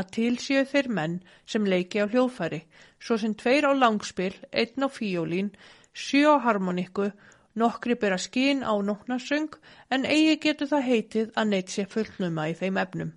[0.00, 1.16] að tilsíu þeir menn
[1.54, 2.60] sem leiki á hljófæri,
[3.04, 5.52] svo sem tveir á langspil, einn á fíólín,
[5.92, 7.10] sjö á harmoníku,
[7.52, 9.60] nokkri bera skín á nóknarsöng
[9.92, 13.14] en eigi getur það heitið að neitt sé fullnuma í þeim efnum.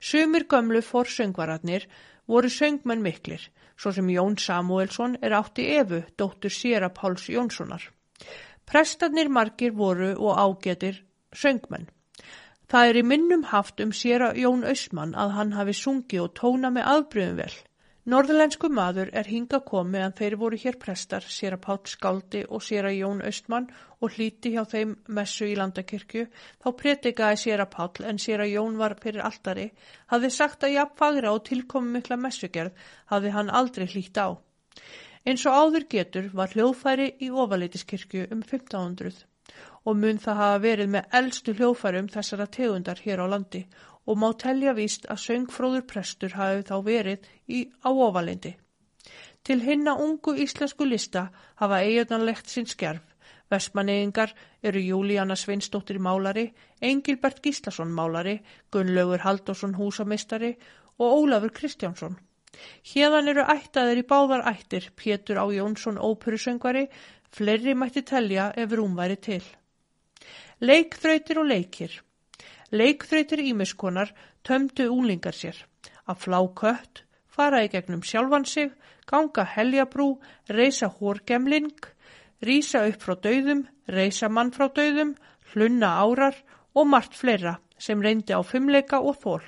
[0.00, 1.88] Sumir gömlu fórsöngvararnir
[2.24, 7.90] voru söngmenn miklir, svo sem Jón Samuelsson er átti Efu, dóttur Sýra Páls Jónssonar.
[8.64, 11.90] Prestarnir margir voru og ágetir söngmenn.
[12.70, 16.70] Það er í minnum haft um Sýra Jón Ösmann að hann hafi sungi og tóna
[16.72, 17.54] með aðbröðum vel.
[18.12, 22.60] Norðlensku maður er hinga komið en þeir voru hér prestar, sér að Pátt Skáldi og
[22.64, 23.68] sér að Jón Östmann
[24.04, 26.26] og hlíti hjá þeim messu í landakirkju,
[26.60, 29.70] þá pretikaði sér að Pátt en sér að Jón var fyrir alltari,
[30.12, 34.36] hafði sagt að jafnfagra og tilkomi mikla messugerð hafði hann aldrei hlít á.
[35.24, 39.24] Eins og áður getur var hljóðfæri í ofaleitiskirkju um 1500
[39.84, 43.64] og mun það hafa verið með eldstu hljóðfærum þessara tegundar hér á landi
[44.06, 48.54] og má telja víst að söngfróður prestur hafi þá verið í á ofalendi.
[49.44, 51.28] Til hinna ungu íslensku lista
[51.60, 53.02] hafa eiginanlegt sinn skerf.
[53.52, 54.32] Vestmannegingar
[54.62, 56.46] eru Júlíana Sveinsdóttir málari,
[56.80, 58.38] Engilbert Gíslason málari,
[58.72, 60.54] Gunnlaugur Haldásson húsamistari
[60.98, 62.16] og Ólafur Kristjánsson.
[62.88, 66.88] Hérðan eru ættaðir í báðar ættir Pétur á Jónsson óperusöngvari,
[67.34, 69.44] fleiri mætti telja ef rúmværi til.
[70.64, 71.94] Leikþrautir og leikir
[72.72, 74.14] Leikþrautir ímiskonar
[74.48, 75.58] tömdu úlingar sér.
[76.08, 78.70] Að flá kött, fara í gegnum sjálfan sig,
[79.04, 80.06] ganga heljabrú,
[80.48, 81.74] reysa hórgemling,
[82.40, 85.12] rýsa upp frá dauðum, reysa mann frá dauðum,
[85.52, 86.40] hlunna árar
[86.72, 89.44] og margt fleira sem reyndi á fimmleika og þól.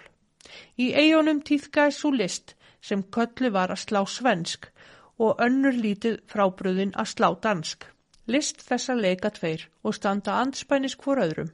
[0.76, 4.68] Í eigunum týðkaði svo list sem köllu var að slá svensk
[5.16, 7.88] og önnur lítið frábröðin að slá dansk.
[8.26, 11.52] List þessa leika tveir og standa anspænis hvor öðrum.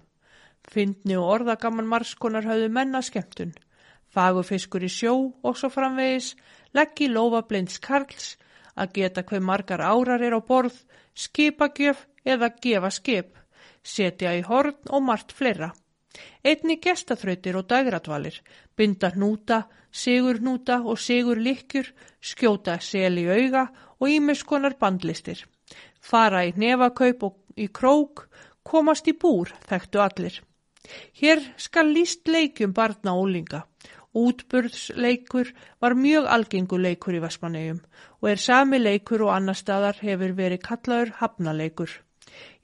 [0.73, 3.53] Fyndni og orðagaman margskonar höfðu menna skemmtun.
[4.13, 5.13] Fagufiskur í sjó
[5.43, 6.33] og svo framvegis,
[6.73, 8.37] leggi lofa blinds karls,
[8.77, 10.79] að geta hver margar árar er á borð,
[11.13, 13.37] skipagjöf eða gefa skip,
[13.83, 15.73] setja í horn og margt fleira.
[16.45, 18.41] Einni gestaþrautir og dagratvalir,
[18.77, 21.89] binda hnúta, sigur hnúta og sigur likjur,
[22.21, 23.69] skjóta sel í auga
[24.01, 25.45] og ímiskonar bandlistir.
[26.03, 28.27] Fara í nefakaup og í krók,
[28.67, 30.39] komast í búr, þekktu allir.
[31.19, 33.63] Hér skal líst leikjum barna ólinga.
[34.13, 37.79] Útburðsleikur var mjög algengu leikur í Vestmannegjum
[38.21, 41.95] og er sami leikur og annar staðar hefur verið kallaður hafnaleikur.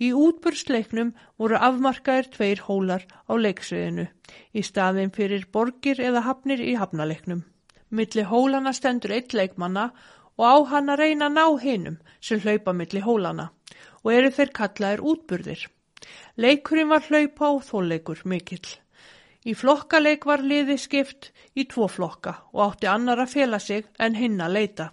[0.07, 4.07] Í útburðsleiknum voru afmarkaðir tveir hólar á leiksviðinu
[4.53, 7.43] í staðin fyrir borgir eða hafnir í hafnaleiknum.
[7.89, 13.03] Milli hólana stendur eitt leikmanna og á hann að reyna ná hinum sem hlaupa milli
[13.03, 13.51] hólana
[14.05, 15.65] og eru þeir kallaðir útburðir.
[16.37, 18.69] Leikurinn var hlaupa og þóleikur mikill.
[19.49, 24.15] Í flokkaleik var liði skipt í tvo flokka og átti annar að fela sig en
[24.19, 24.87] hinn að leita.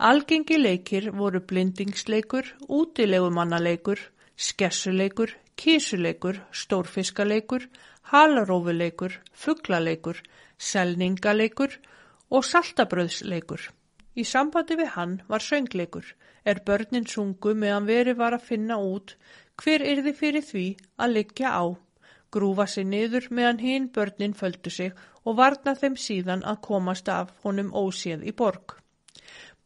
[0.00, 4.00] Algengi leikir voru blindingsleikur, útilegumannaleikur,
[4.36, 7.66] skessuleikur, kísuleikur, stórfiskaleikur,
[8.12, 10.22] halarófuleikur, fugglaleikur,
[10.56, 11.76] selningaleikur
[12.30, 13.68] og saltabröðsleikur.
[14.16, 16.06] Í sambandi við hann var söngleikur,
[16.44, 19.14] er börnin sungu meðan veri var að finna út
[19.60, 21.64] hver yrði fyrir því að liggja á
[22.34, 24.92] grúfa sig niður meðan hinn börnin földu sig
[25.24, 28.76] og varna þeim síðan að komast af honum óséð í borg.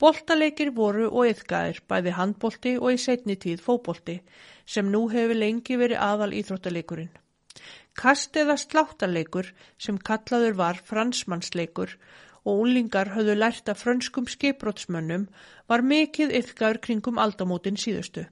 [0.01, 4.16] Boltaleikir voru og yfgaðir, bæði handbolti og í setni tíð fóbolti,
[4.66, 7.12] sem nú hefur lengi verið aðal íþróttaleikurinn.
[7.95, 11.95] Kast eða sláttarleikur, sem kallaður var fransmannsleikur
[12.45, 15.28] og úlingar höfðu lært af frönskum skipbrótsmönnum,
[15.68, 18.26] var mikið yfgaður kringum aldamótin síðustu.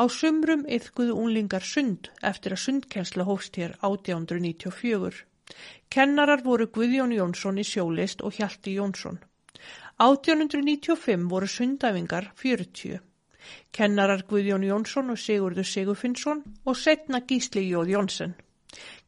[0.00, 5.24] Á sumrum yfkuðu unglingar sund eftir að sundkensla hófst hér 1894.
[5.90, 9.18] Kennarar voru Guðjón Jónsson í sjólist og Hjalti Jónsson.
[10.06, 12.98] 1895 voru sundæfingar 40.
[13.72, 18.34] Kennarar Guðjón Jónsson og Sigurður Sigurfinnsson og setna Gísli Jóð Jónsson.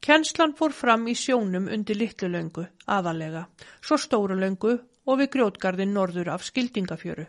[0.05, 3.47] Kenslan fór fram í sjónum undir litlu löngu, aðalega,
[3.83, 4.77] svo stóru löngu
[5.09, 7.27] og við grjótgarðin norður af skildingafjöru.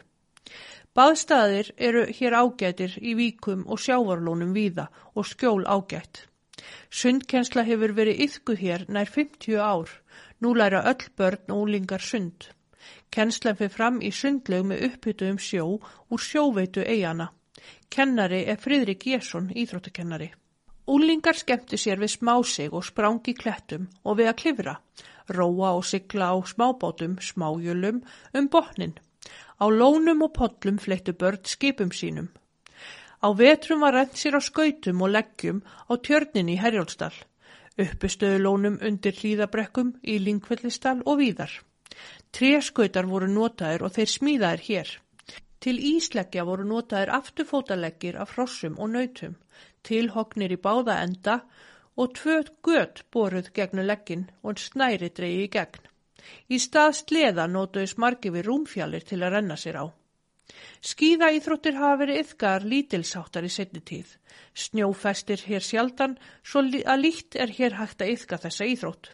[0.97, 6.25] Baðstæðir eru hér ágætir í víkum og sjávarlónum víða og skjól ágætt.
[7.01, 9.91] Sundkensla hefur verið yfkuð hér nær 50 ár.
[10.41, 12.49] Nú læra öll börn og úlingar sund.
[13.11, 17.31] Kenslan fyrir fram í sundleg með upphyttu um sjó úr sjóveitu eigana.
[17.89, 20.31] Kennari er Fridrik Jesson, íþróttakennari.
[20.89, 24.71] Úlingar skemmti sér við smásig og sprángi klettum og við að klifra,
[25.37, 27.99] róa og sigla á smábátum, smájölum
[28.33, 28.95] um botnin.
[29.61, 32.29] Á lónum og pollum fleittu börn skipum sínum.
[33.21, 37.17] Á vetrum var rent sér á skautum og leggjum á tjörnin í Herjólstall,
[37.77, 41.53] uppistöðu lónum undir hlýðabrekkum í Lingvellistal og víðar.
[42.33, 44.95] Tréskautar voru notaðir og þeir smíðaðir hér.
[45.59, 49.35] Til ísleggja voru notaðir afturfótaleggir af frossum og nautum,
[49.87, 51.39] tilhognir í báða enda
[51.99, 55.87] og tvö gött boruð gegnu leggin og snæri dreyi í gegn.
[56.53, 59.85] Í stað sleða nótuðis margi við rúmfjallir til að renna sér á.
[60.89, 64.15] Skíða íþróttir hafa verið yfgar lítilsáttar í setni tíð.
[64.63, 69.11] Snjófestir hér sjaldan, svo að líkt er hér hægt að yfka þessa íþrótt.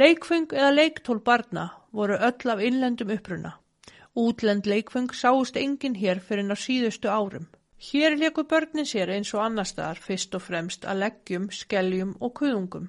[0.00, 3.52] Leikfeng eða leiktól barna voru öll af innlendum uppruna.
[4.14, 7.46] Útlend leikfeng sáust engin hér fyrir ná síðustu árum.
[7.78, 12.34] Hér leku börnin sér eins og annar staðar fyrst og fremst að leggjum, skelljum og
[12.38, 12.86] kuðungum.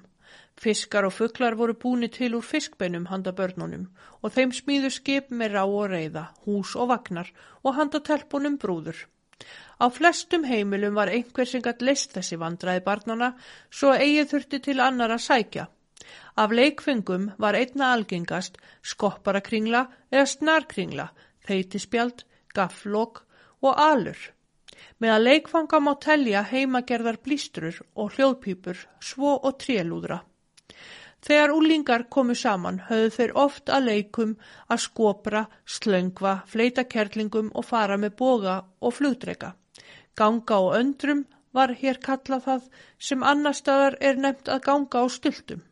[0.56, 3.90] Fiskar og fugglar voru búni til úr fiskbeinum handa börnunum
[4.22, 7.32] og þeim smíðu skip með rá og reyða, hús og vagnar
[7.62, 8.96] og handa telpunum brúður.
[9.76, 13.34] Á flestum heimilum var einhver sem gætt leist þessi vandraði barnana
[13.70, 15.66] svo eigið þurfti til annar að sækja.
[16.42, 19.82] Af leikfengum var einna algengast skopparakringla
[20.14, 21.10] eða snarkringla,
[21.48, 22.24] þeitispjald,
[22.56, 23.22] gafflokk
[23.60, 24.16] og alur.
[25.00, 30.22] Með að leikfanga má telja heimagerðar blístrur og hljóðpípur, svo og trélúðra.
[31.26, 34.34] Þegar úlingar komu saman höfðu þeir oft að leikum
[34.70, 35.46] að skopra,
[35.76, 39.54] slöngva, fleita kerlingum og fara með boga og flugdrega.
[40.14, 41.24] Ganga og öndrum
[41.56, 42.68] var hér kallað það
[43.08, 45.64] sem annar staðar er nefnt að ganga á stultum.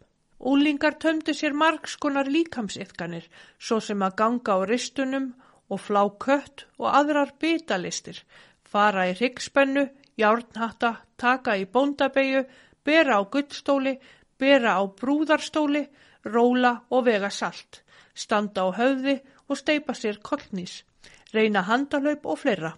[0.53, 3.29] Úlingar tömdu sér margskonar líkamsifganir,
[3.59, 5.31] svo sem að ganga á ristunum
[5.73, 8.19] og flá kött og aðrar bitalistir,
[8.75, 9.85] fara í ryggspennu,
[10.19, 12.43] járnhatta, taka í bóndabegju,
[12.87, 13.95] bera á guttstóli,
[14.39, 15.85] bera á brúðarstóli,
[16.27, 20.83] róla og vega salt, standa á höfði og steipa sér kollnís,
[21.31, 22.75] reyna handalaup og fleira.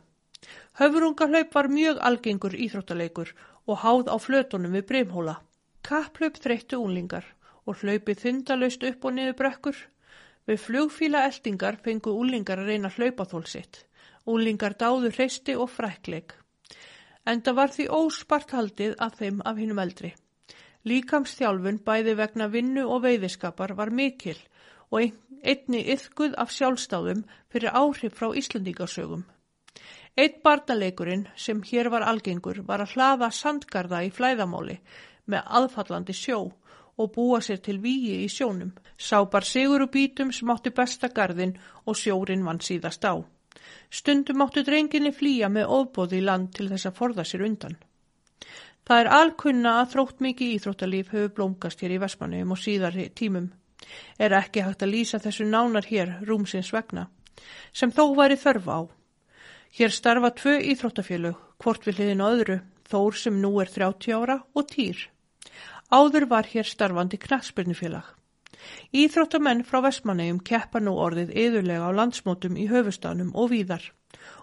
[0.77, 3.33] Höfrungalaup var mjög algengur íþróttaleikur
[3.65, 5.39] og háð á flötunum við breymhóla.
[5.81, 7.25] Kapplaup þreyttu únlingar
[7.65, 9.79] og hlaupið þyndalaust upp og niður brekkur.
[10.47, 13.87] Við flugfíla eldingar fengu úlingar að reyna hlaupathól sitt.
[14.27, 16.35] Úlingar dáðu hreisti og frækleik.
[17.27, 20.15] enda var því óspart haldið að þeim af hinnum eldri.
[20.87, 24.39] Líkamstjálfun bæði vegna vinnu og veiðiskapar var mikil
[24.91, 25.09] og
[25.43, 29.25] einni yfkuð af sjálfstáðum fyrir áhrif frá Íslandíkarsögum.
[30.17, 34.79] Eitt barnaleikurinn sem hér var algengur var að hlaða sandgarða í flæðamáli
[35.27, 36.39] með aðfallandi sjó
[36.97, 38.73] og búa sér til víi í sjónum.
[38.97, 43.36] Sápar sigur og bítum sem átti besta garðin og sjórin vann síðast á.
[43.91, 47.77] Stundum áttu drenginni flýja með ofbóði í land til þess að forða sér undan.
[48.87, 53.49] Það er alkunna að þrótt mikið íþróttalíf hefur blómgast hér í Vestmannum og síðar tímum.
[54.19, 57.09] Er ekki hægt að lýsa þessu nánar hér rúmsins vegna,
[57.73, 58.79] sem þó væri þörf á.
[59.77, 64.39] Hér starfa tvö íþróttafélög, hvort við hliðin á öðru, þór sem nú er 30 ára
[64.55, 65.03] og týr.
[65.91, 68.07] Áður var hér starfandi knatsbyrnufélag.
[68.93, 73.91] Íþróttamenn frá Vestmannegjum keppa nú orðið yðurlega á landsmótum í höfustanum og víðar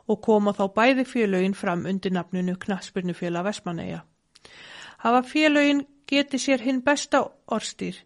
[0.08, 4.04] og koma þá bæði félögin fram undir nafnunu Knatsbyrnufélag Vestmannegja.
[5.04, 7.98] Hafa félögin geti sér hinn besta orstýr,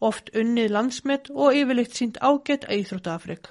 [0.00, 3.48] oft unnið landsmet og yfirleitt sínt ágætt að Íþróttafrik.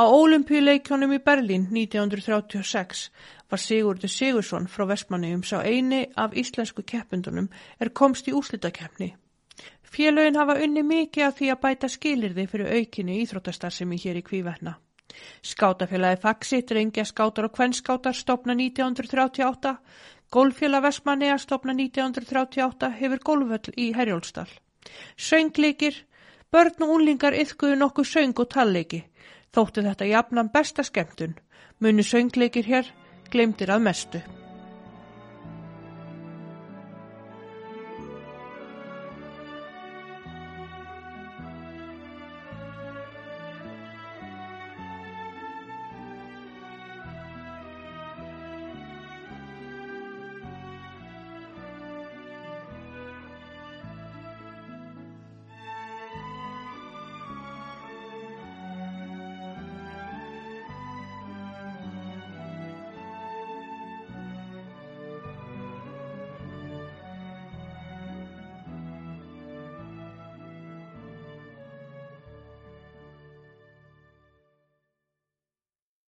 [0.00, 3.10] Á ólimpíuleikjónum í Berlín 1936
[3.50, 9.12] var Sigurður Sigursson frá Vestmannegjum sá eini af íslensku keppundunum er komst í úslitakeppni.
[9.90, 14.76] Félögin hafa unni mikið af því að bæta skilirði fyrir aukinni íþróttastarsemi hér í kvíverna.
[15.42, 19.74] Skátafélagi Faxi, drengja skátar og kvennskátar stopna 1938,
[20.30, 24.52] Golffélag Vestmanniða stopna 1938 hefur golfvöll í Herjólstall.
[25.18, 26.04] Söngleikir,
[26.54, 29.04] börn og unlingar yfkuðu nokkuð söng og talleiki.
[29.50, 31.34] Þóttu þetta jafnan besta skemmtun.
[31.80, 32.94] Munu söngleikir hér
[33.30, 34.22] glemtir að mestu.